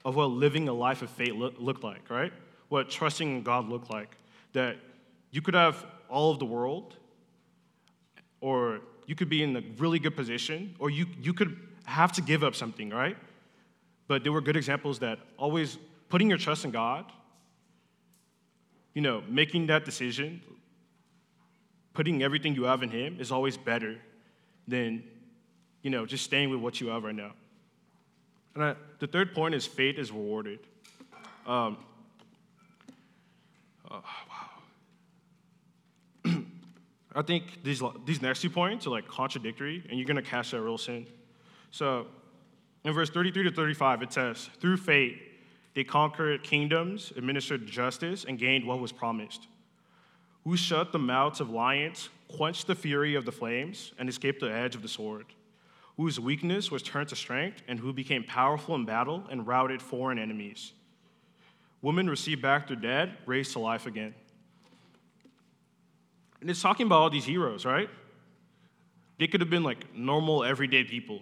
of 0.03 0.15
what 0.15 0.31
living 0.31 0.67
a 0.67 0.73
life 0.73 1.03
of 1.03 1.11
faith 1.11 1.33
looked 1.33 1.83
like, 1.83 2.09
right? 2.09 2.33
What 2.69 2.89
trusting 2.89 3.37
in 3.37 3.43
God 3.43 3.69
looked 3.69 3.91
like. 3.91 4.17
That 4.53 4.77
you 5.29 5.43
could 5.43 5.53
have 5.53 5.85
all 6.09 6.31
of 6.31 6.39
the 6.39 6.45
world, 6.45 6.95
or 8.41 8.81
you 9.05 9.13
could 9.13 9.29
be 9.29 9.43
in 9.43 9.55
a 9.55 9.61
really 9.77 9.99
good 9.99 10.15
position, 10.15 10.75
or 10.79 10.89
you, 10.89 11.05
you 11.21 11.33
could 11.33 11.55
have 11.83 12.11
to 12.13 12.21
give 12.23 12.43
up 12.43 12.55
something, 12.55 12.89
right? 12.89 13.15
But 14.07 14.23
there 14.23 14.31
were 14.31 14.41
good 14.41 14.57
examples 14.57 14.97
that 14.99 15.19
always 15.37 15.77
putting 16.09 16.29
your 16.29 16.39
trust 16.39 16.65
in 16.65 16.71
God, 16.71 17.11
you 18.95 19.03
know, 19.03 19.21
making 19.29 19.67
that 19.67 19.85
decision, 19.85 20.41
putting 21.93 22.23
everything 22.23 22.55
you 22.55 22.63
have 22.63 22.81
in 22.81 22.89
Him 22.89 23.17
is 23.19 23.31
always 23.31 23.55
better 23.55 23.99
than, 24.67 25.03
you 25.81 25.89
know, 25.89 26.05
just 26.05 26.23
staying 26.23 26.49
with 26.49 26.59
what 26.59 26.81
you 26.81 26.87
have 26.87 27.03
right 27.03 27.15
now. 27.15 27.31
And 28.53 28.63
I, 28.63 28.75
the 28.99 29.07
third 29.07 29.33
point 29.33 29.55
is 29.55 29.65
faith 29.65 29.97
is 29.97 30.11
rewarded. 30.11 30.59
Um, 31.45 31.77
oh, 33.91 34.03
wow. 36.25 36.31
I 37.15 37.21
think 37.21 37.63
these, 37.63 37.81
these 38.05 38.21
next 38.21 38.41
two 38.41 38.49
points 38.49 38.87
are 38.87 38.91
like 38.91 39.07
contradictory, 39.07 39.83
and 39.89 39.99
you're 39.99 40.07
going 40.07 40.15
to 40.15 40.21
catch 40.21 40.51
that 40.51 40.61
real 40.61 40.77
soon. 40.77 41.07
So, 41.71 42.07
in 42.83 42.93
verse 42.93 43.09
33 43.09 43.43
to 43.43 43.51
35, 43.51 44.03
it 44.03 44.13
says, 44.13 44.49
Through 44.59 44.77
faith, 44.77 45.17
they 45.73 45.83
conquered 45.83 46.43
kingdoms, 46.43 47.11
administered 47.17 47.67
justice, 47.67 48.25
and 48.25 48.39
gained 48.39 48.65
what 48.65 48.79
was 48.79 48.91
promised 48.91 49.47
who 50.45 50.55
shut 50.55 50.91
the 50.91 50.99
mouths 50.99 51.41
of 51.41 51.49
lions, 51.49 52.09
quenched 52.27 52.67
the 52.67 52.75
fury 52.75 53.15
of 53.15 53.25
the 53.25 53.31
flames, 53.31 53.93
and 53.97 54.09
escaped 54.09 54.39
the 54.39 54.51
edge 54.51 54.75
of 54.75 54.81
the 54.81 54.87
sword, 54.87 55.25
whose 55.97 56.19
weakness 56.19 56.71
was 56.71 56.83
turned 56.83 57.09
to 57.09 57.15
strength, 57.15 57.61
and 57.67 57.79
who 57.79 57.93
became 57.93 58.23
powerful 58.23 58.75
in 58.75 58.85
battle 58.85 59.23
and 59.29 59.47
routed 59.47 59.81
foreign 59.81 60.19
enemies. 60.19 60.73
Women 61.81 62.09
received 62.09 62.41
back 62.41 62.67
their 62.67 62.75
dead, 62.75 63.17
raised 63.25 63.53
to 63.53 63.59
life 63.59 63.85
again. 63.85 64.13
And 66.41 66.49
it's 66.49 66.61
talking 66.61 66.85
about 66.87 66.99
all 66.99 67.09
these 67.09 67.25
heroes, 67.25 67.65
right? 67.65 67.89
They 69.19 69.27
could 69.27 69.39
have 69.41 69.49
been 69.49 69.63
like 69.63 69.95
normal, 69.95 70.43
everyday 70.43 70.83
people, 70.83 71.21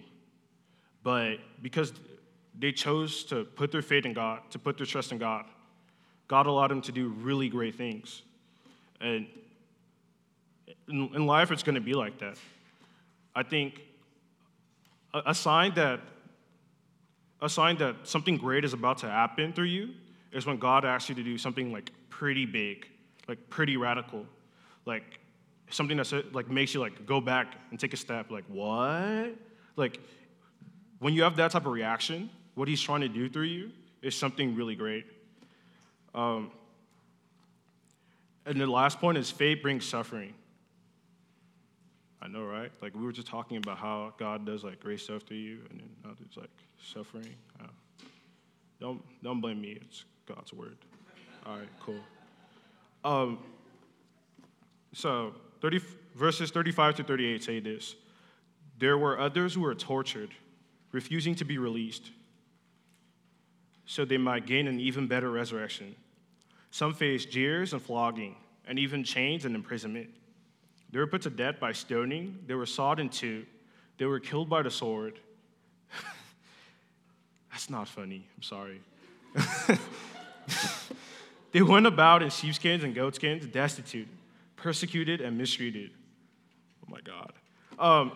but 1.02 1.36
because 1.62 1.92
they 2.58 2.72
chose 2.72 3.24
to 3.24 3.44
put 3.44 3.70
their 3.72 3.82
faith 3.82 4.06
in 4.06 4.12
God, 4.12 4.40
to 4.50 4.58
put 4.58 4.76
their 4.76 4.86
trust 4.86 5.12
in 5.12 5.18
God, 5.18 5.44
God 6.28 6.46
allowed 6.46 6.70
them 6.70 6.80
to 6.82 6.92
do 6.92 7.08
really 7.08 7.48
great 7.48 7.74
things. 7.74 8.22
And 9.00 9.26
in, 10.88 11.10
in 11.14 11.26
life, 11.26 11.50
it's 11.50 11.62
going 11.62 11.74
to 11.74 11.80
be 11.80 11.94
like 11.94 12.18
that. 12.18 12.36
I 13.34 13.42
think 13.42 13.80
a, 15.12 15.22
a 15.26 15.34
sign 15.34 15.74
that 15.74 16.00
a 17.40 17.48
sign 17.48 17.76
that 17.76 17.96
something 18.04 18.38
great 18.38 18.64
is 18.64 18.72
about 18.72 18.98
to 18.98 19.10
happen 19.10 19.52
through 19.52 19.66
you 19.66 19.90
is 20.32 20.46
when 20.46 20.56
God 20.56 20.84
asks 20.84 21.08
you 21.08 21.14
to 21.16 21.22
do 21.22 21.36
something 21.36 21.72
like 21.72 21.90
pretty 22.08 22.46
big, 22.46 22.86
like 23.28 23.50
pretty 23.50 23.76
radical, 23.76 24.24
like 24.86 25.18
something 25.70 25.96
that 25.96 26.34
like 26.34 26.50
makes 26.50 26.72
you 26.72 26.80
like 26.80 27.04
go 27.06 27.20
back 27.20 27.54
and 27.70 27.78
take 27.78 27.92
a 27.92 27.96
step. 27.96 28.30
Like 28.30 28.44
what? 28.48 29.34
Like 29.76 30.00
when 31.00 31.12
you 31.12 31.22
have 31.22 31.36
that 31.36 31.50
type 31.50 31.66
of 31.66 31.72
reaction, 31.72 32.30
what 32.54 32.66
He's 32.66 32.80
trying 32.80 33.02
to 33.02 33.08
do 33.08 33.28
through 33.28 33.44
you 33.44 33.70
is 34.00 34.14
something 34.14 34.54
really 34.54 34.74
great. 34.74 35.04
Um, 36.14 36.50
and 38.46 38.60
the 38.60 38.66
last 38.66 39.00
point 39.00 39.18
is 39.18 39.30
faith 39.30 39.60
brings 39.62 39.84
suffering. 39.86 40.34
I 42.24 42.28
know, 42.28 42.44
right? 42.44 42.72
Like 42.80 42.94
we 42.94 43.04
were 43.04 43.12
just 43.12 43.26
talking 43.26 43.58
about 43.58 43.76
how 43.76 44.14
God 44.18 44.46
does 44.46 44.64
like 44.64 44.80
great 44.80 45.00
stuff 45.00 45.26
to 45.26 45.34
you, 45.34 45.58
and 45.70 45.80
then 45.80 45.90
now 46.02 46.10
there's 46.18 46.36
like 46.38 46.50
suffering. 46.82 47.34
Uh, 47.60 47.66
don't 48.80 49.02
don't 49.22 49.42
blame 49.42 49.60
me. 49.60 49.78
It's 49.82 50.04
God's 50.26 50.52
word. 50.52 50.78
All 51.44 51.58
right, 51.58 51.68
cool. 51.80 52.00
Um, 53.04 53.38
so 54.94 55.34
30, 55.60 55.80
verses 56.14 56.50
35 56.50 56.94
to 56.96 57.04
38 57.04 57.44
say 57.44 57.60
this: 57.60 57.94
There 58.78 58.96
were 58.96 59.20
others 59.20 59.52
who 59.52 59.60
were 59.60 59.74
tortured, 59.74 60.30
refusing 60.92 61.34
to 61.34 61.44
be 61.44 61.58
released, 61.58 62.10
so 63.84 64.06
they 64.06 64.16
might 64.16 64.46
gain 64.46 64.66
an 64.66 64.80
even 64.80 65.06
better 65.06 65.30
resurrection. 65.30 65.94
Some 66.70 66.94
faced 66.94 67.30
jeers 67.30 67.74
and 67.74 67.82
flogging, 67.82 68.36
and 68.66 68.78
even 68.78 69.04
chains 69.04 69.44
and 69.44 69.54
imprisonment. 69.54 70.08
They 70.94 71.00
were 71.00 71.08
put 71.08 71.22
to 71.22 71.30
death 71.30 71.58
by 71.58 71.72
stoning, 71.72 72.38
they 72.46 72.54
were 72.54 72.66
sawed 72.66 73.00
in 73.00 73.08
two, 73.08 73.46
they 73.98 74.04
were 74.04 74.20
killed 74.20 74.48
by 74.48 74.62
the 74.62 74.70
sword. 74.70 75.18
That's 77.50 77.68
not 77.68 77.88
funny, 77.88 78.28
I'm 78.36 78.42
sorry. 78.44 78.80
they 81.50 81.62
went 81.62 81.86
about 81.86 82.22
in 82.22 82.30
sheepskins 82.30 82.84
and 82.84 82.94
goatskins, 82.94 83.44
destitute, 83.46 84.06
persecuted, 84.54 85.20
and 85.20 85.36
mistreated. 85.36 85.90
Oh 86.84 86.92
my 86.92 87.00
God. 87.00 87.32
Um, 87.76 88.12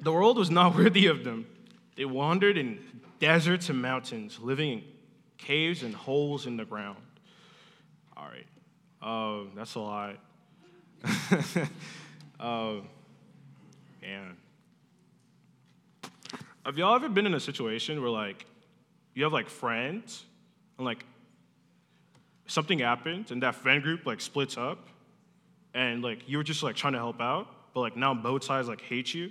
the 0.00 0.10
world 0.10 0.38
was 0.38 0.50
not 0.50 0.74
worthy 0.76 1.06
of 1.06 1.22
them. 1.22 1.46
They 1.94 2.04
wandered 2.04 2.58
in 2.58 2.80
deserts 3.20 3.68
and 3.68 3.80
mountains, 3.80 4.40
living 4.40 4.72
in 4.72 4.82
caves 5.38 5.84
and 5.84 5.94
holes 5.94 6.46
in 6.46 6.56
the 6.56 6.64
ground. 6.64 6.98
All 8.16 8.26
right. 8.26 8.46
Oh, 9.00 9.46
that's 9.54 9.76
a 9.76 9.80
lot. 9.80 10.16
oh, 12.40 12.82
man. 14.02 14.36
Have 16.64 16.78
y'all 16.78 16.94
ever 16.94 17.08
been 17.08 17.26
in 17.26 17.34
a 17.34 17.40
situation 17.40 18.00
where, 18.00 18.10
like, 18.10 18.44
you 19.14 19.24
have, 19.24 19.32
like, 19.32 19.48
friends, 19.48 20.24
and, 20.78 20.84
like, 20.84 21.04
something 22.46 22.78
happens, 22.80 23.30
and 23.30 23.42
that 23.42 23.54
friend 23.54 23.82
group, 23.82 24.04
like, 24.06 24.20
splits 24.20 24.56
up, 24.56 24.88
and, 25.74 26.02
like, 26.02 26.28
you 26.28 26.38
were 26.38 26.44
just, 26.44 26.62
like, 26.62 26.76
trying 26.76 26.94
to 26.94 26.98
help 26.98 27.20
out, 27.20 27.46
but, 27.72 27.80
like, 27.80 27.96
now 27.96 28.14
both 28.14 28.44
sides, 28.44 28.68
like, 28.68 28.80
hate 28.80 29.14
you? 29.14 29.30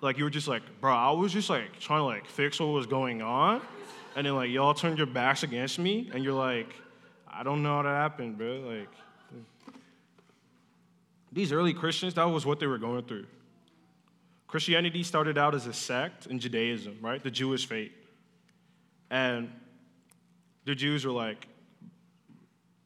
Like, 0.00 0.18
you 0.18 0.24
were 0.24 0.30
just 0.30 0.48
like, 0.48 0.62
bro, 0.80 0.92
I 0.94 1.10
was 1.12 1.32
just, 1.32 1.50
like, 1.50 1.78
trying 1.80 2.00
to, 2.00 2.04
like, 2.04 2.26
fix 2.26 2.60
what 2.60 2.66
was 2.66 2.86
going 2.86 3.22
on, 3.22 3.60
and 4.16 4.26
then, 4.26 4.34
like, 4.36 4.50
y'all 4.50 4.74
turned 4.74 4.98
your 4.98 5.06
backs 5.06 5.42
against 5.42 5.78
me, 5.78 6.10
and 6.14 6.22
you're 6.22 6.32
like, 6.32 6.74
I 7.26 7.42
don't 7.42 7.62
know 7.62 7.76
how 7.76 7.82
that 7.82 7.88
happened, 7.88 8.38
bro. 8.38 8.60
Like, 8.60 8.88
these 11.34 11.52
early 11.52 11.74
Christians, 11.74 12.14
that 12.14 12.24
was 12.24 12.46
what 12.46 12.60
they 12.60 12.66
were 12.66 12.78
going 12.78 13.04
through. 13.04 13.26
Christianity 14.46 15.02
started 15.02 15.36
out 15.36 15.54
as 15.54 15.66
a 15.66 15.72
sect 15.72 16.26
in 16.26 16.38
Judaism, 16.38 16.98
right? 17.02 17.22
The 17.22 17.30
Jewish 17.30 17.66
faith. 17.66 17.92
And 19.10 19.50
the 20.64 20.74
Jews 20.74 21.04
were 21.04 21.12
like, 21.12 21.48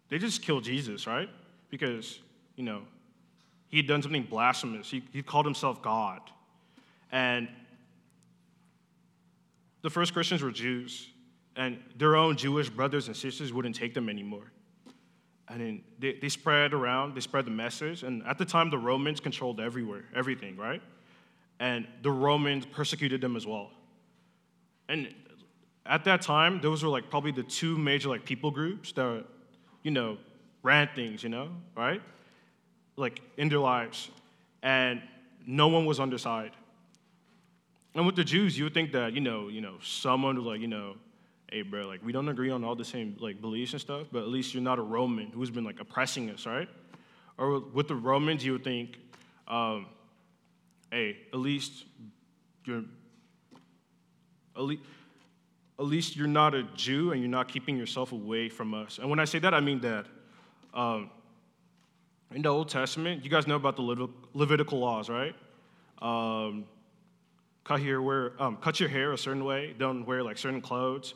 they 0.09 0.19
just 0.19 0.43
killed 0.43 0.65
Jesus, 0.65 1.07
right? 1.07 1.29
Because, 1.69 2.21
you 2.57 2.65
know, 2.65 2.83
he 3.69 3.77
had 3.77 3.87
done 3.87 4.01
something 4.01 4.23
blasphemous. 4.23 4.91
He, 4.91 5.03
he 5.13 5.23
called 5.23 5.45
himself 5.45 5.83
God. 5.83 6.21
And 7.13 7.49
the 9.83 9.91
first 9.91 10.15
Christians 10.15 10.43
were 10.43 10.51
Jews, 10.51 11.09
and 11.55 11.79
their 11.97 12.17
own 12.17 12.37
Jewish 12.37 12.71
brothers 12.71 13.09
and 13.09 13.17
sisters 13.17 13.53
wouldn't 13.53 13.77
take 13.77 13.93
them 13.93 14.09
anymore. 14.09 14.51
And 15.51 15.61
then 15.61 15.83
they, 15.99 16.13
they 16.21 16.29
spread 16.29 16.75
around, 16.75 17.15
they 17.15 17.21
spread 17.21 17.47
the 17.47 17.51
message, 17.51 18.03
and 18.03 18.23
at 18.27 18.37
the 18.37 18.45
time, 18.45 18.71
the 18.71 18.79
Romans 18.79 19.19
controlled 19.19 19.61
everywhere, 19.61 20.05
everything, 20.15 20.57
right? 20.57 20.83
And 21.59 21.87
the 22.03 22.11
Romans 22.11 22.67
persecuted 22.67 23.21
them 23.21 23.35
as 23.35 23.47
well. 23.47 23.71
And 24.89 25.15
at 25.87 26.05
that 26.05 26.23
time, 26.23 26.61
those 26.61 26.83
were 26.83 26.91
like 26.91 27.11
probably 27.11 27.33
the 27.33 27.43
two 27.43 27.79
major 27.79 28.09
like 28.11 28.25
people 28.25 28.51
groups 28.51 28.93
that, 28.93 29.25
you 29.83 29.91
know, 29.91 30.19
ran 30.63 30.89
things, 30.95 31.23
you 31.23 31.31
know, 31.31 31.49
right? 31.77 32.03
Like 32.97 33.23
in 33.37 33.49
their 33.49 33.59
lives. 33.59 34.11
And 34.63 35.03
no 35.47 35.69
one 35.69 35.87
was 35.87 35.99
on 35.99 36.11
their 36.11 36.19
side. 36.19 36.53
And 37.95 38.07
with 38.07 38.17
the 38.17 38.25
Jews, 38.25 38.57
you 38.57 38.65
would 38.65 38.75
think 38.75 38.93
that, 38.93 39.15
you 39.15 39.21
know, 39.21 39.49
you 39.49 39.61
know, 39.61 39.77
someone 39.83 40.37
was 40.37 40.45
like, 40.45 40.61
you 40.61 40.69
know, 40.69 40.97
hey, 41.51 41.63
bro, 41.63 41.87
like 41.87 42.05
we 42.05 42.13
don't 42.13 42.29
agree 42.29 42.51
on 42.51 42.65
all 42.65 42.75
the 42.75 42.85
same 42.85 43.17
like 43.21 43.41
beliefs 43.41 43.73
and 43.73 43.81
stuff, 43.81 44.07
but 44.13 44.23
at 44.23 44.29
least 44.29 44.55
you're 44.55 44.63
not 44.63 44.79
a 44.79 44.83
Roman 44.83 45.29
who's 45.29 45.51
been 45.51 45.65
like 45.65 45.81
oppressing 45.81 46.31
us, 46.31 46.47
right? 46.47 46.69
Or 47.39 47.61
with 47.61 47.89
the 47.89 47.95
Romans, 47.95 48.45
you 48.45 48.53
would 48.53 48.65
think, 48.65 48.99
um, 49.47 49.87
hey, 50.91 51.19
at 51.33 51.39
least 51.39 51.85
you're, 52.65 52.83
at 54.57 54.63
least, 54.63 54.83
at 55.79 55.85
least 55.85 56.17
you're 56.17 56.27
not 56.27 56.55
a 56.55 56.65
Jew 56.75 57.13
and 57.13 57.21
you're 57.21 57.31
not 57.31 57.49
keeping 57.49 57.77
yourself 57.77 58.13
away 58.13 58.49
from 58.49 58.75
us. 58.75 58.99
And 58.99 59.09
when 59.09 59.21
I 59.21 59.25
say 59.25 59.39
that, 59.39 59.55
I 59.55 59.61
mean 59.61 59.81
that 59.81 60.07
um, 60.75 61.11
in 62.35 62.43
the 62.43 62.49
Old 62.49 62.69
Testament, 62.69 63.25
you 63.25 63.31
guys 63.31 63.47
know 63.47 63.57
about 63.57 63.77
the 63.77 64.09
Levitical 64.35 64.81
laws, 64.81 65.09
right? 65.09 65.35
Um, 66.03 66.67
cut 67.65 67.81
your 67.81 68.03
wear, 68.03 68.33
um, 68.43 68.57
cut 68.57 68.81
your 68.81 68.89
hair 68.89 69.13
a 69.13 69.19
certain 69.19 69.45
way. 69.45 69.75
Don't 69.79 70.05
wear 70.05 70.23
like 70.23 70.39
certain 70.39 70.61
clothes. 70.61 71.15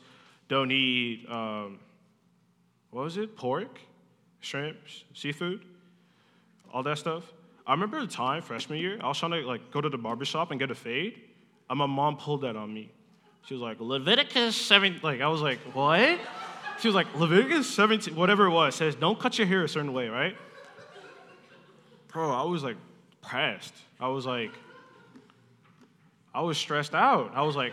Don't 0.53 0.71
eat 0.71 1.27
um, 1.31 1.79
what 2.91 3.05
was 3.05 3.17
it? 3.17 3.38
Pork, 3.38 3.81
shrimp, 4.41 4.77
seafood, 5.15 5.65
all 6.75 6.83
that 6.83 6.99
stuff. 6.99 7.25
I 7.67 7.73
remember 7.73 7.99
the 8.03 8.07
time 8.07 8.43
freshman 8.43 8.79
year, 8.79 8.99
I 9.01 9.09
was 9.09 9.19
trying 9.19 9.31
to 9.31 9.38
like 9.47 9.71
go 9.71 9.81
to 9.81 9.88
the 9.88 9.97
barbershop 9.97 10.51
and 10.51 10.61
get 10.61 10.71
a 10.71 10.75
fade, 10.75 11.19
and 11.71 11.79
my 11.79 11.87
mom 11.87 12.19
pulled 12.19 12.43
that 12.43 12.55
on 12.55 12.75
me. 12.75 12.93
She 13.47 13.55
was 13.55 13.62
like, 13.62 13.81
Leviticus 13.81 14.55
7, 14.55 15.01
like 15.03 15.23
I 15.23 15.29
was 15.29 15.41
like, 15.41 15.59
what? 15.73 16.21
She 16.81 16.87
was 16.87 16.95
like, 16.95 17.07
Leviticus 17.15 17.67
17, 17.71 18.15
whatever 18.15 18.45
it 18.45 18.51
was, 18.51 18.75
says 18.75 18.95
don't 18.95 19.19
cut 19.19 19.38
your 19.38 19.47
hair 19.47 19.65
a 19.65 19.69
certain 19.71 19.95
way, 19.95 20.09
right? 20.09 20.37
Bro, 22.09 22.31
I 22.31 22.43
was 22.43 22.62
like 22.62 22.77
pressed. 23.23 23.73
I 23.99 24.09
was 24.09 24.27
like, 24.27 24.53
I 26.35 26.43
was 26.43 26.59
stressed 26.59 26.95
out. 26.95 27.33
I 27.35 27.41
was 27.41 27.57
like, 27.57 27.73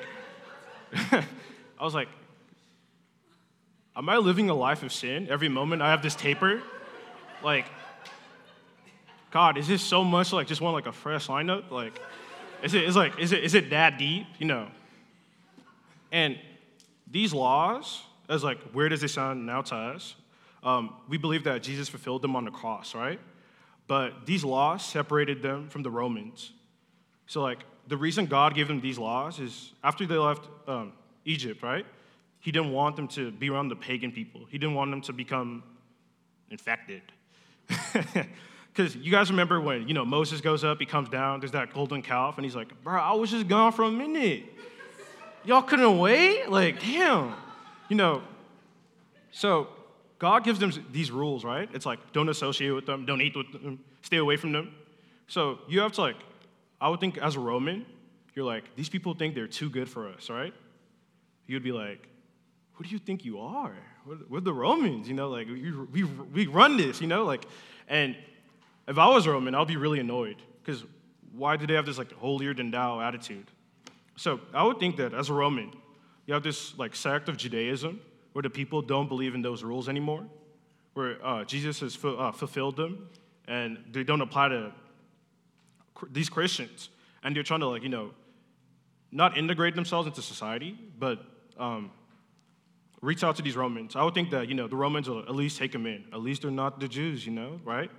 I 0.94 1.26
was 1.82 1.94
like, 1.94 2.08
am 4.00 4.08
I 4.08 4.18
living 4.18 4.50
a 4.50 4.56
life 4.56 4.82
of 4.82 4.94
sin? 4.94 5.28
Every 5.30 5.50
moment 5.50 5.82
I 5.82 5.92
have 5.92 6.02
this 6.02 6.16
taper? 6.16 6.62
Like, 7.44 7.66
God, 9.30 9.58
is 9.58 9.68
this 9.68 9.84
so 9.84 10.04
much 10.04 10.34
like 10.34 10.48
just 10.48 10.62
want 10.62 10.74
like 10.74 10.88
a 10.88 10.94
fresh 10.94 11.28
lineup? 11.28 11.70
Like, 11.70 12.00
is 12.64 12.74
it 12.74 12.86
is 12.86 12.96
like 12.96 13.20
is 13.20 13.34
it 13.34 13.44
is 13.44 13.54
it 13.54 13.70
that 13.70 14.00
deep? 14.00 14.26
You 14.40 14.48
know? 14.48 14.68
And 16.12 16.40
these 17.12 17.34
laws, 17.34 18.02
as 18.30 18.44
like 18.44 18.60
where 18.72 18.90
does 18.90 19.04
it 19.04 19.10
sound 19.10 19.46
now 19.46 19.62
to 19.64 19.76
us? 19.76 20.16
Um, 20.64 20.96
we 21.08 21.18
believe 21.18 21.44
that 21.44 21.62
Jesus 21.62 21.88
fulfilled 21.90 22.22
them 22.22 22.36
on 22.36 22.46
the 22.46 22.52
cross, 22.52 22.96
right? 22.96 23.20
But 23.88 24.26
these 24.26 24.44
laws 24.44 24.86
separated 24.86 25.42
them 25.42 25.70
from 25.70 25.84
the 25.84 25.92
Romans. 25.92 26.52
So 27.28 27.42
like 27.42 27.60
the 27.88 27.98
reason 27.98 28.28
God 28.28 28.56
gave 28.56 28.68
them 28.68 28.82
these 28.82 28.98
laws 28.98 29.40
is 29.40 29.74
after 29.84 30.06
they 30.06 30.16
left 30.16 30.48
um, 30.68 30.94
Egypt, 31.26 31.64
right? 31.64 31.86
He 32.40 32.52
didn't 32.52 32.72
want 32.72 32.96
them 32.96 33.08
to 33.10 33.32
be 33.32 33.50
around 33.50 33.70
the 33.70 33.76
pagan 33.76 34.12
people. 34.12 34.46
He 34.50 34.58
didn't 34.58 34.76
want 34.76 34.92
them 34.92 35.02
to 35.02 35.14
become 35.14 35.64
infected. 36.50 37.02
Because 38.74 38.96
you 38.96 39.12
guys 39.12 39.30
remember 39.30 39.60
when, 39.60 39.88
you 39.88 39.94
know, 39.94 40.06
Moses 40.06 40.42
goes 40.42 40.64
up, 40.64 40.80
he 40.80 40.86
comes 40.86 41.10
down, 41.10 41.40
there's 41.40 41.52
that 41.52 41.74
golden 41.74 42.02
calf, 42.02 42.38
and 42.38 42.46
he's 42.46 42.56
like, 42.56 42.82
bro, 42.84 43.00
I 43.00 43.14
was 43.14 43.32
just 43.32 43.48
gone 43.48 43.72
for 43.72 43.84
a 43.84 43.92
minute. 43.92 44.44
Y'all 45.44 45.62
couldn't 45.62 45.98
wait? 45.98 46.50
Like, 46.50 46.80
damn. 46.80 47.34
You 47.90 47.96
know, 47.96 48.22
so 49.32 49.68
God 50.20 50.44
gives 50.44 50.60
them 50.60 50.72
these 50.92 51.12
rules, 51.12 51.44
right? 51.44 51.70
It's 51.74 51.86
like, 51.86 52.00
don't 52.14 52.30
associate 52.30 52.72
with 52.72 52.86
them, 52.86 53.06
don't 53.06 53.22
eat 53.22 53.36
with 53.36 53.52
them, 53.52 53.80
stay 54.02 54.18
away 54.18 54.38
from 54.38 54.52
them. 54.52 54.74
So 55.28 55.60
you 55.68 55.80
have 55.82 55.92
to, 55.94 56.02
like, 56.02 56.18
I 56.80 56.90
would 56.90 57.00
think 57.00 57.18
as 57.18 57.36
a 57.36 57.40
Roman, 57.40 57.86
you're 58.36 58.46
like, 58.46 58.76
these 58.76 58.90
people 58.90 59.14
think 59.14 59.36
they're 59.36 59.48
too 59.48 59.70
good 59.70 59.90
for 59.90 60.08
us, 60.08 60.30
right? 60.30 60.54
You'd 61.48 61.64
be 61.64 61.72
like, 61.72 62.08
who 62.80 62.86
do 62.86 62.92
you 62.92 63.00
think 63.00 63.26
you 63.26 63.42
are? 63.42 63.76
We're, 64.30 64.40
the 64.40 64.54
Romans, 64.54 65.10
you 65.10 65.14
know, 65.14 65.28
like, 65.28 65.48
we, 65.48 65.74
we, 65.74 66.04
we 66.06 66.48
run 66.48 66.78
this, 66.78 67.02
you 67.02 67.08
know, 67.08 67.26
like, 67.26 67.46
and 67.90 68.16
if 68.88 68.98
I 68.98 69.08
was 69.08 69.28
Roman, 69.28 69.54
I'd 69.54 69.68
be 69.68 69.76
really 69.76 70.00
annoyed 70.00 70.38
because 70.64 70.86
why 71.34 71.58
do 71.58 71.68
they 71.68 71.74
have 71.74 71.86
this 71.86 71.98
like 71.98 72.14
holier 72.14 72.54
than 72.54 72.72
thou 72.72 73.02
attitude? 73.02 73.48
So 74.16 74.40
I 74.54 74.64
would 74.64 74.80
think 74.80 74.96
that 74.96 75.14
as 75.14 75.30
a 75.30 75.34
Roman, 75.34 75.74
you 76.26 76.34
have 76.34 76.42
this 76.42 76.78
like 76.78 76.96
sect 76.96 77.28
of 77.28 77.36
Judaism 77.36 78.00
where 78.32 78.44
the 78.44 78.50
people 78.50 78.82
don't 78.82 79.10
believe 79.10 79.36
in 79.36 79.42
those 79.42 79.62
rules 79.62 79.90
anymore, 79.90 80.24
where 80.94 81.18
uh, 81.22 81.44
Jesus 81.44 81.82
has 81.82 81.96
fu- 81.96 82.16
uh, 82.16 82.32
fulfilled 82.32 82.78
them 82.78 83.10
and 83.46 83.78
they 83.92 84.06
don't 84.06 84.22
apply 84.22 84.48
to 84.48 84.72
these 86.12 86.30
Christians, 86.30 86.88
and 87.24 87.36
they're 87.36 87.44
trying 87.44 87.60
to 87.60 87.68
like 87.68 87.84
you 87.84 87.90
know, 87.90 88.12
not 89.12 89.38
integrate 89.38 89.76
themselves 89.76 90.08
into 90.08 90.22
society, 90.22 90.80
but 90.98 91.26
um, 91.58 91.92
reach 93.02 93.24
out 93.24 93.36
to 93.38 93.42
these 93.42 93.56
Romans. 93.56 93.96
I 93.96 94.04
would 94.04 94.14
think 94.14 94.32
that 94.32 94.48
you 94.50 94.56
know 94.56 94.68
the 94.68 94.76
Romans 94.76 95.10
will 95.10 95.20
at 95.20 95.36
least 95.36 95.58
take 95.58 95.72
them 95.72 95.86
in. 95.86 96.06
At 96.12 96.22
least 96.22 96.42
they're 96.42 96.52
not 96.52 96.80
the 96.80 96.88
Jews, 96.88 97.26
you 97.26 97.32
know, 97.32 97.60
right? 97.64 97.90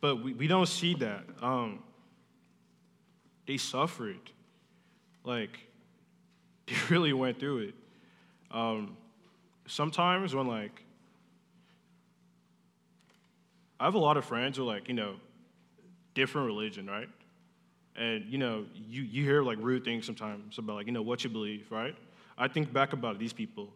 But 0.00 0.22
we, 0.22 0.32
we 0.34 0.46
don't 0.46 0.66
see 0.66 0.94
that. 0.94 1.24
Um, 1.40 1.82
they 3.46 3.56
suffered, 3.56 4.30
like 5.24 5.58
they 6.66 6.74
really 6.90 7.12
went 7.12 7.38
through 7.38 7.58
it. 7.58 7.74
Um, 8.50 8.96
sometimes 9.66 10.34
when 10.34 10.46
like 10.46 10.84
I 13.80 13.84
have 13.84 13.94
a 13.94 13.98
lot 13.98 14.16
of 14.16 14.24
friends 14.24 14.56
who 14.56 14.62
are 14.64 14.74
like 14.74 14.88
you 14.88 14.94
know 14.94 15.16
different 16.14 16.46
religion, 16.46 16.86
right? 16.86 17.08
And 17.96 18.24
you 18.26 18.38
know, 18.38 18.64
you, 18.74 19.02
you 19.02 19.24
hear 19.24 19.42
like 19.42 19.58
rude 19.60 19.84
things 19.84 20.06
sometimes 20.06 20.58
about 20.58 20.76
like, 20.76 20.86
you 20.86 20.92
know, 20.92 21.02
what 21.02 21.24
you 21.24 21.30
believe, 21.30 21.70
right? 21.70 21.94
I 22.38 22.48
think 22.48 22.72
back 22.72 22.92
about 22.92 23.18
these 23.18 23.32
people. 23.32 23.72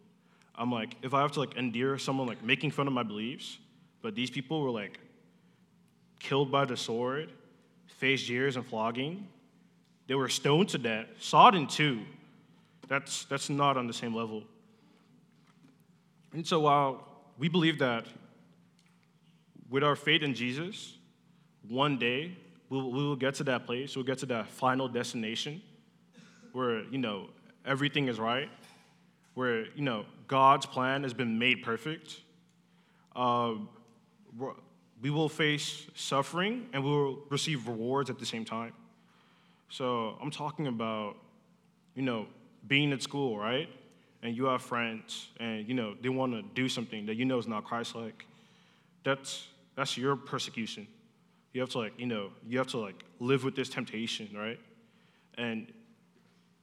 I'm 0.57 0.71
like, 0.71 0.95
if 1.01 1.13
I 1.13 1.21
have 1.21 1.31
to 1.33 1.39
like 1.39 1.55
endear 1.55 1.97
someone 1.97 2.27
like 2.27 2.43
making 2.43 2.71
fun 2.71 2.87
of 2.87 2.93
my 2.93 3.03
beliefs, 3.03 3.59
but 4.01 4.15
these 4.15 4.31
people 4.31 4.61
were 4.61 4.71
like 4.71 4.99
killed 6.19 6.51
by 6.51 6.65
the 6.65 6.75
sword, 6.75 7.31
faced 7.87 8.27
years 8.27 8.55
and 8.55 8.65
flogging, 8.65 9.27
they 10.07 10.15
were 10.15 10.29
stoned 10.29 10.69
to 10.69 10.77
death, 10.77 11.05
sawed 11.19 11.53
in 11.53 11.67
two. 11.67 12.01
That's 12.87 13.25
that's 13.25 13.49
not 13.49 13.77
on 13.77 13.87
the 13.87 13.93
same 13.93 14.15
level. 14.15 14.43
And 16.33 16.45
so 16.45 16.59
while 16.61 17.05
we 17.37 17.49
believe 17.49 17.79
that 17.79 18.05
with 19.69 19.83
our 19.83 19.95
faith 19.95 20.23
in 20.23 20.33
Jesus, 20.33 20.97
one 21.67 21.97
day 21.97 22.37
we'll, 22.69 22.91
we 22.91 23.03
will 23.03 23.15
get 23.15 23.35
to 23.35 23.43
that 23.45 23.65
place, 23.65 23.95
we'll 23.95 24.05
get 24.05 24.17
to 24.19 24.25
that 24.27 24.47
final 24.47 24.87
destination 24.87 25.61
where, 26.53 26.83
you 26.85 26.97
know, 26.97 27.29
everything 27.65 28.07
is 28.07 28.19
right, 28.19 28.49
where, 29.37 29.67
you 29.75 29.83
know, 29.83 30.03
God's 30.27 30.65
plan 30.65 31.03
has 31.03 31.13
been 31.13 31.37
made 31.37 31.61
perfect. 31.61 32.21
Uh, 33.15 33.53
we 34.99 35.11
will 35.11 35.29
face 35.29 35.85
suffering 35.93 36.65
and 36.73 36.83
we 36.83 36.89
will 36.89 37.19
receive 37.29 37.67
rewards 37.67 38.09
at 38.09 38.17
the 38.17 38.25
same 38.25 38.43
time. 38.43 38.73
So 39.69 40.17
I'm 40.19 40.31
talking 40.31 40.65
about, 40.65 41.17
you 41.93 42.01
know, 42.01 42.25
being 42.67 42.91
at 42.93 43.03
school, 43.03 43.37
right? 43.37 43.69
And 44.23 44.35
you 44.35 44.45
have 44.45 44.63
friends 44.63 45.27
and, 45.39 45.67
you 45.67 45.75
know, 45.75 45.93
they 46.01 46.09
want 46.09 46.33
to 46.33 46.41
do 46.55 46.67
something 46.67 47.05
that 47.05 47.13
you 47.13 47.25
know 47.25 47.37
is 47.37 47.45
not 47.45 47.63
Christ 47.63 47.93
like. 47.93 48.25
That's, 49.03 49.45
that's 49.75 49.95
your 49.99 50.15
persecution. 50.15 50.87
You 51.53 51.61
have 51.61 51.69
to 51.69 51.77
like, 51.77 51.93
you 51.99 52.07
know, 52.07 52.31
you 52.47 52.57
have 52.57 52.67
to 52.69 52.79
like 52.79 53.03
live 53.19 53.43
with 53.43 53.55
this 53.55 53.69
temptation, 53.69 54.29
right? 54.35 54.59
And 55.37 55.71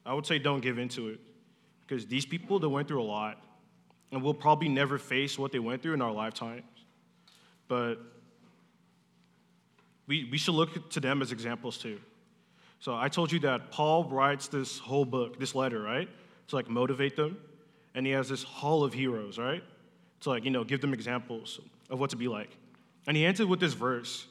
I 0.05 0.13
would 0.13 0.27
say 0.27 0.41
don't 0.41 0.61
give 0.61 0.81
into 0.81 1.11
it 1.11 1.21
because 1.87 2.07
these 2.07 2.27
people 2.27 2.59
they 2.59 2.67
went 2.67 2.89
through 2.89 3.03
a 3.03 3.05
lot 3.05 3.43
and 4.13 4.23
we'll 4.23 4.35
probably 4.35 4.69
never 4.69 4.99
face 4.99 5.39
what 5.39 5.53
they 5.53 5.59
went 5.59 5.83
through 5.83 5.95
in 5.95 6.03
our 6.03 6.13
lifetimes. 6.13 6.63
But 7.69 7.97
we, 10.07 10.29
we 10.31 10.39
should 10.39 10.55
look 10.55 10.91
to 10.91 11.01
them 11.01 11.23
as 11.23 11.33
examples 11.33 11.79
too. 11.79 12.01
So 12.79 12.95
I 12.95 13.09
told 13.09 13.33
you 13.33 13.39
that 13.41 13.71
Paul 13.71 14.05
writes 14.05 14.49
this 14.49 14.79
whole 14.79 15.05
book, 15.05 15.39
this 15.39 15.55
letter, 15.55 15.81
right? 15.81 16.09
To 16.49 16.57
like 16.57 16.69
motivate 16.69 17.17
them. 17.17 17.39
And 17.95 18.07
he 18.07 18.13
has 18.13 18.29
this 18.29 18.43
hall 18.43 18.85
of 18.85 18.93
heroes, 18.93 19.39
right? 19.39 19.63
To 20.21 20.29
like, 20.29 20.45
you 20.45 20.51
know, 20.51 20.65
give 20.65 20.81
them 20.81 20.93
examples 20.93 21.61
of 21.89 21.99
what 21.99 22.11
to 22.11 22.17
be 22.17 22.29
like. 22.29 22.51
And 23.07 23.17
he 23.17 23.25
ends 23.25 23.41
it 23.41 23.49
with 23.49 23.61
this 23.61 23.73
verse 23.73 24.27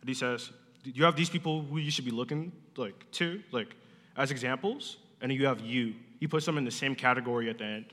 and 0.00 0.08
he 0.08 0.14
says, 0.14 0.50
you 0.84 1.04
have 1.04 1.16
these 1.16 1.30
people 1.30 1.62
who 1.62 1.78
you 1.78 1.90
should 1.90 2.04
be 2.04 2.10
looking 2.10 2.52
like 2.76 3.10
to, 3.12 3.42
like 3.50 3.74
as 4.16 4.30
examples, 4.30 4.96
and 5.20 5.32
you 5.32 5.46
have 5.46 5.60
you 5.60 5.94
he 6.18 6.26
puts 6.26 6.44
them 6.46 6.58
in 6.58 6.64
the 6.64 6.70
same 6.70 6.94
category 6.94 7.48
at 7.48 7.58
the 7.58 7.64
end. 7.64 7.86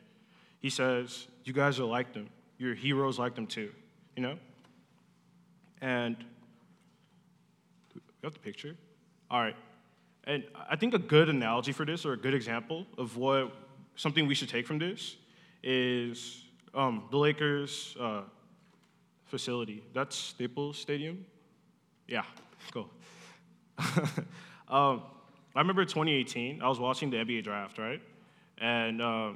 He 0.59 0.69
says, 0.69 1.27
You 1.43 1.53
guys 1.53 1.79
are 1.79 1.85
like 1.85 2.13
them. 2.13 2.29
Your 2.57 2.73
heroes 2.73 3.19
like 3.19 3.35
them 3.35 3.47
too, 3.47 3.71
you 4.15 4.23
know? 4.23 4.37
And 5.81 6.15
you 7.93 8.01
got 8.21 8.33
the 8.33 8.39
picture? 8.39 8.75
All 9.29 9.41
right. 9.41 9.55
And 10.23 10.43
I 10.69 10.75
think 10.75 10.93
a 10.93 10.99
good 10.99 11.29
analogy 11.29 11.71
for 11.71 11.85
this, 11.85 12.05
or 12.05 12.13
a 12.13 12.17
good 12.17 12.33
example 12.33 12.87
of 12.97 13.17
what 13.17 13.53
something 13.95 14.25
we 14.25 14.33
should 14.33 14.49
take 14.49 14.65
from 14.65 14.79
this, 14.79 15.17
is 15.61 16.43
um, 16.73 17.03
the 17.11 17.17
Lakers 17.17 17.95
uh, 17.99 18.21
facility. 19.25 19.83
That's 19.93 20.15
Staples 20.15 20.77
Stadium. 20.77 21.25
Yeah, 22.07 22.23
cool. 22.71 22.89
um, 24.67 25.03
I 25.55 25.59
remember 25.59 25.85
2018. 25.85 26.61
I 26.61 26.67
was 26.67 26.79
watching 26.79 27.09
the 27.09 27.17
NBA 27.17 27.43
draft, 27.43 27.77
right? 27.77 28.01
And 28.59 29.01
uh, 29.01 29.31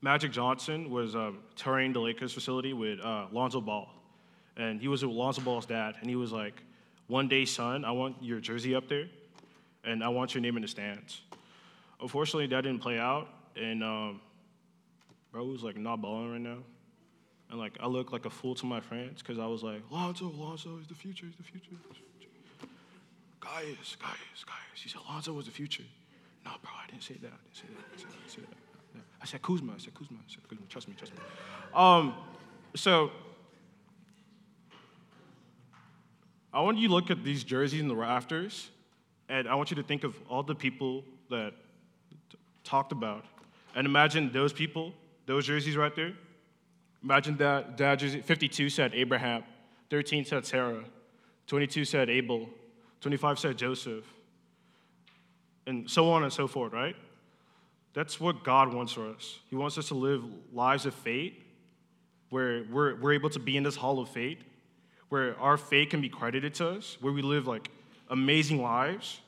Magic 0.00 0.32
Johnson 0.32 0.90
was 0.90 1.14
um, 1.14 1.38
touring 1.56 1.92
the 1.92 2.00
Lakers 2.00 2.32
facility 2.32 2.72
with 2.72 3.00
uh, 3.00 3.26
Lonzo 3.32 3.60
Ball, 3.60 3.88
and 4.56 4.80
he 4.80 4.88
was 4.88 5.04
with 5.04 5.14
Lonzo 5.14 5.42
Ball's 5.42 5.66
dad, 5.66 5.96
and 6.00 6.08
he 6.08 6.16
was 6.16 6.32
like, 6.32 6.62
"One 7.08 7.28
day, 7.28 7.44
son, 7.44 7.84
I 7.84 7.90
want 7.90 8.16
your 8.22 8.40
jersey 8.40 8.74
up 8.74 8.88
there, 8.88 9.06
and 9.84 10.02
I 10.02 10.08
want 10.08 10.34
your 10.34 10.40
name 10.40 10.56
in 10.56 10.62
the 10.62 10.68
stands." 10.68 11.20
Unfortunately, 12.00 12.46
that 12.46 12.62
didn't 12.62 12.80
play 12.80 12.98
out, 12.98 13.28
and 13.56 13.82
um, 13.82 14.20
bro 15.32 15.44
was 15.44 15.62
like 15.62 15.76
not 15.76 16.00
balling 16.00 16.30
right 16.32 16.40
now, 16.40 16.58
and 17.50 17.58
like 17.58 17.76
I 17.80 17.86
looked 17.86 18.12
like 18.12 18.24
a 18.24 18.30
fool 18.30 18.54
to 18.56 18.66
my 18.66 18.80
friends 18.80 19.20
because 19.20 19.38
I 19.38 19.46
was 19.46 19.62
like, 19.62 19.82
"Lonzo, 19.90 20.32
Lonzo 20.34 20.78
is 20.78 20.86
the 20.86 20.94
future, 20.94 21.26
is 21.26 21.36
the 21.36 21.42
future." 21.42 21.76
Gaius, 23.40 23.96
Gaius, 23.96 24.44
Gaius. 24.44 24.82
He 24.82 24.88
said 24.88 25.00
Lonzo 25.08 25.32
was 25.32 25.46
the 25.46 25.52
future. 25.52 25.84
No, 26.48 26.54
bro, 26.62 26.70
I 26.82 26.90
didn't 26.90 27.02
say 27.02 27.14
that. 27.20 27.26
I 27.28 27.36
didn't 27.44 27.56
say 27.56 27.64
that. 27.68 27.84
I 27.84 27.96
didn't 27.96 28.00
say 28.00 28.06
that. 28.08 28.16
I, 28.24 28.34
say 28.34 28.40
that. 28.94 29.02
I 29.20 29.26
said 29.26 29.42
Kuzma. 29.42 29.72
I 29.74 29.78
said 29.78 29.92
Kuzma. 29.92 30.16
I 30.18 30.32
said 30.32 30.48
Kuzma. 30.48 30.64
Trust 30.70 30.88
me, 30.88 30.94
trust 30.96 31.12
me. 31.12 31.20
Um, 31.74 32.14
so 32.74 33.10
I 36.54 36.62
want 36.62 36.78
you 36.78 36.88
to 36.88 36.94
look 36.94 37.10
at 37.10 37.22
these 37.22 37.44
jerseys 37.44 37.82
in 37.82 37.88
the 37.88 37.94
rafters, 37.94 38.70
and 39.28 39.46
I 39.46 39.56
want 39.56 39.70
you 39.70 39.76
to 39.76 39.82
think 39.82 40.04
of 40.04 40.16
all 40.30 40.42
the 40.42 40.54
people 40.54 41.04
that 41.28 41.52
talked 42.64 42.92
about, 42.92 43.26
and 43.74 43.86
imagine 43.86 44.32
those 44.32 44.54
people, 44.54 44.94
those 45.26 45.46
jerseys 45.46 45.76
right 45.76 45.94
there. 45.94 46.14
Imagine 47.04 47.36
that 47.36 47.76
that 47.76 47.96
jersey. 47.96 48.22
52 48.22 48.70
said 48.70 48.94
Abraham, 48.94 49.44
13 49.90 50.24
said 50.24 50.46
Sarah, 50.46 50.82
22 51.46 51.84
said 51.84 52.08
Abel, 52.08 52.48
25 53.02 53.38
said 53.38 53.58
Joseph, 53.58 54.04
and 55.68 55.88
so 55.88 56.10
on 56.10 56.22
and 56.22 56.32
so 56.32 56.48
forth, 56.48 56.72
right? 56.72 56.96
That's 57.92 58.18
what 58.18 58.42
God 58.42 58.72
wants 58.72 58.92
for 58.92 59.08
us. 59.08 59.38
He 59.50 59.56
wants 59.56 59.76
us 59.76 59.88
to 59.88 59.94
live 59.94 60.24
lives 60.52 60.86
of 60.86 60.94
faith 60.94 61.34
where 62.30 62.64
we're, 62.70 62.96
we're 62.96 63.12
able 63.12 63.30
to 63.30 63.38
be 63.38 63.56
in 63.56 63.62
this 63.62 63.76
hall 63.76 64.00
of 64.00 64.08
faith, 64.08 64.38
where 65.08 65.38
our 65.38 65.56
faith 65.56 65.90
can 65.90 66.00
be 66.00 66.08
credited 66.08 66.54
to 66.54 66.68
us, 66.70 66.96
where 67.00 67.12
we 67.12 67.22
live 67.22 67.46
like 67.46 67.70
amazing 68.10 68.62
lives, 68.62 69.20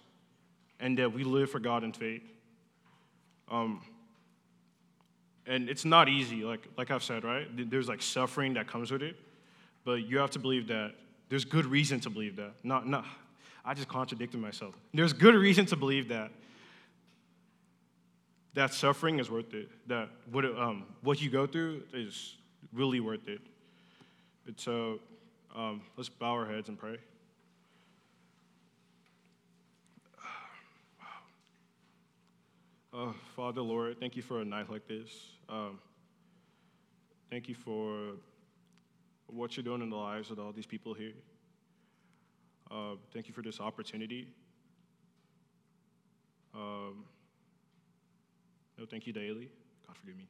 and 0.78 0.98
that 0.98 1.12
we 1.12 1.24
live 1.24 1.50
for 1.50 1.60
God 1.60 1.84
in 1.84 1.92
faith. 1.92 2.22
Um, 3.50 3.82
and 5.46 5.68
it's 5.68 5.84
not 5.84 6.08
easy, 6.08 6.44
like, 6.44 6.66
like 6.76 6.90
I've 6.90 7.02
said, 7.02 7.24
right? 7.24 7.46
There's 7.70 7.88
like 7.88 8.02
suffering 8.02 8.54
that 8.54 8.66
comes 8.66 8.90
with 8.90 9.02
it, 9.02 9.16
but 9.84 10.06
you 10.06 10.18
have 10.18 10.30
to 10.30 10.38
believe 10.38 10.68
that 10.68 10.92
there's 11.28 11.44
good 11.44 11.66
reason 11.66 12.00
to 12.00 12.10
believe 12.10 12.36
that. 12.36 12.52
Not, 12.62 12.86
not, 12.86 13.04
I 13.64 13.74
just 13.74 13.88
contradicted 13.88 14.40
myself. 14.40 14.74
There's 14.94 15.12
good 15.12 15.34
reason 15.34 15.66
to 15.66 15.76
believe 15.76 16.08
that 16.08 16.30
that 18.54 18.74
suffering 18.74 19.18
is 19.18 19.30
worth 19.30 19.54
it. 19.54 19.68
That 19.86 20.08
what, 20.30 20.44
um, 20.44 20.86
what 21.02 21.20
you 21.20 21.30
go 21.30 21.46
through 21.46 21.82
is 21.92 22.36
really 22.72 23.00
worth 23.00 23.28
it. 23.28 23.40
And 24.46 24.58
so 24.58 24.98
um, 25.54 25.82
let's 25.96 26.08
bow 26.08 26.32
our 26.32 26.46
heads 26.46 26.68
and 26.68 26.78
pray. 26.78 26.96
Oh, 32.92 33.14
Father, 33.36 33.60
Lord, 33.60 34.00
thank 34.00 34.16
you 34.16 34.22
for 34.22 34.40
a 34.40 34.44
night 34.44 34.68
like 34.68 34.88
this. 34.88 35.08
Um, 35.48 35.78
thank 37.30 37.48
you 37.48 37.54
for 37.54 38.14
what 39.28 39.56
you're 39.56 39.62
doing 39.62 39.80
in 39.80 39.90
the 39.90 39.96
lives 39.96 40.32
of 40.32 40.40
all 40.40 40.50
these 40.50 40.66
people 40.66 40.92
here. 40.92 41.12
Uh, 42.70 42.94
thank 43.12 43.26
you 43.26 43.34
for 43.34 43.42
this 43.42 43.60
opportunity. 43.60 44.28
Um, 46.54 47.04
no, 48.78 48.86
thank 48.86 49.06
you 49.06 49.12
daily. 49.12 49.48
God 49.86 49.96
forgive 49.96 50.16
me. 50.16 50.28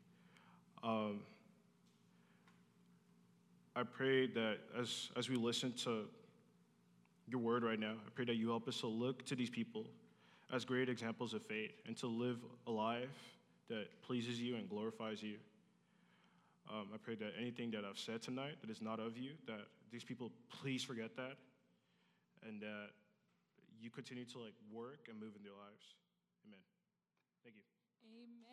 Um, 0.83 1.21
I 3.77 3.83
pray 3.83 4.27
that 4.29 4.59
as, 4.79 5.11
as 5.17 5.29
we 5.29 5.37
listen 5.37 5.73
to 5.85 6.05
your 7.29 7.41
word 7.41 7.63
right 7.63 7.79
now, 7.79 7.93
I 7.93 8.11
pray 8.15 8.25
that 8.25 8.37
you 8.37 8.49
help 8.49 8.69
us 8.69 8.81
to 8.81 8.87
look 8.87 9.25
to 9.27 9.37
these 9.37 9.51
people 9.51 9.85
as 10.53 10.65
great 10.65 10.89
examples 10.89 11.35
of 11.35 11.43
faith 11.43 11.73
and 11.87 11.97
to 11.99 12.07
live 12.07 12.39
a 12.67 12.71
life 12.71 13.37
that 13.69 13.87
pleases 14.03 14.41
you 14.41 14.57
and 14.57 14.69
glorifies 14.69 15.23
you. 15.23 15.37
Um, 16.71 16.89
I 16.95 16.97
pray 16.97 17.15
that 17.17 17.33
anything 17.39 17.71
that 17.73 17.85
I've 17.85 17.99
said 17.99 18.23
tonight 18.23 18.57
that 18.63 18.71
is 18.71 18.81
not 18.81 18.99
of 18.99 19.17
you, 19.17 19.33
that 19.47 19.61
these 19.93 20.05
people 20.05 20.33
please 20.61 20.83
forget 20.83 21.17
that 21.17 21.37
and 22.47 22.61
that 22.61 22.91
you 23.81 23.91
continue 23.91 24.25
to 24.25 24.39
like 24.39 24.57
work 24.73 25.09
and 25.09 25.19
move 25.19 25.37
in 25.37 25.43
their 25.43 25.57
lives. 25.57 25.97
Amen. 26.47 26.61
Thank 27.45 27.57
you. 27.57 27.65
Amen. 28.05 28.50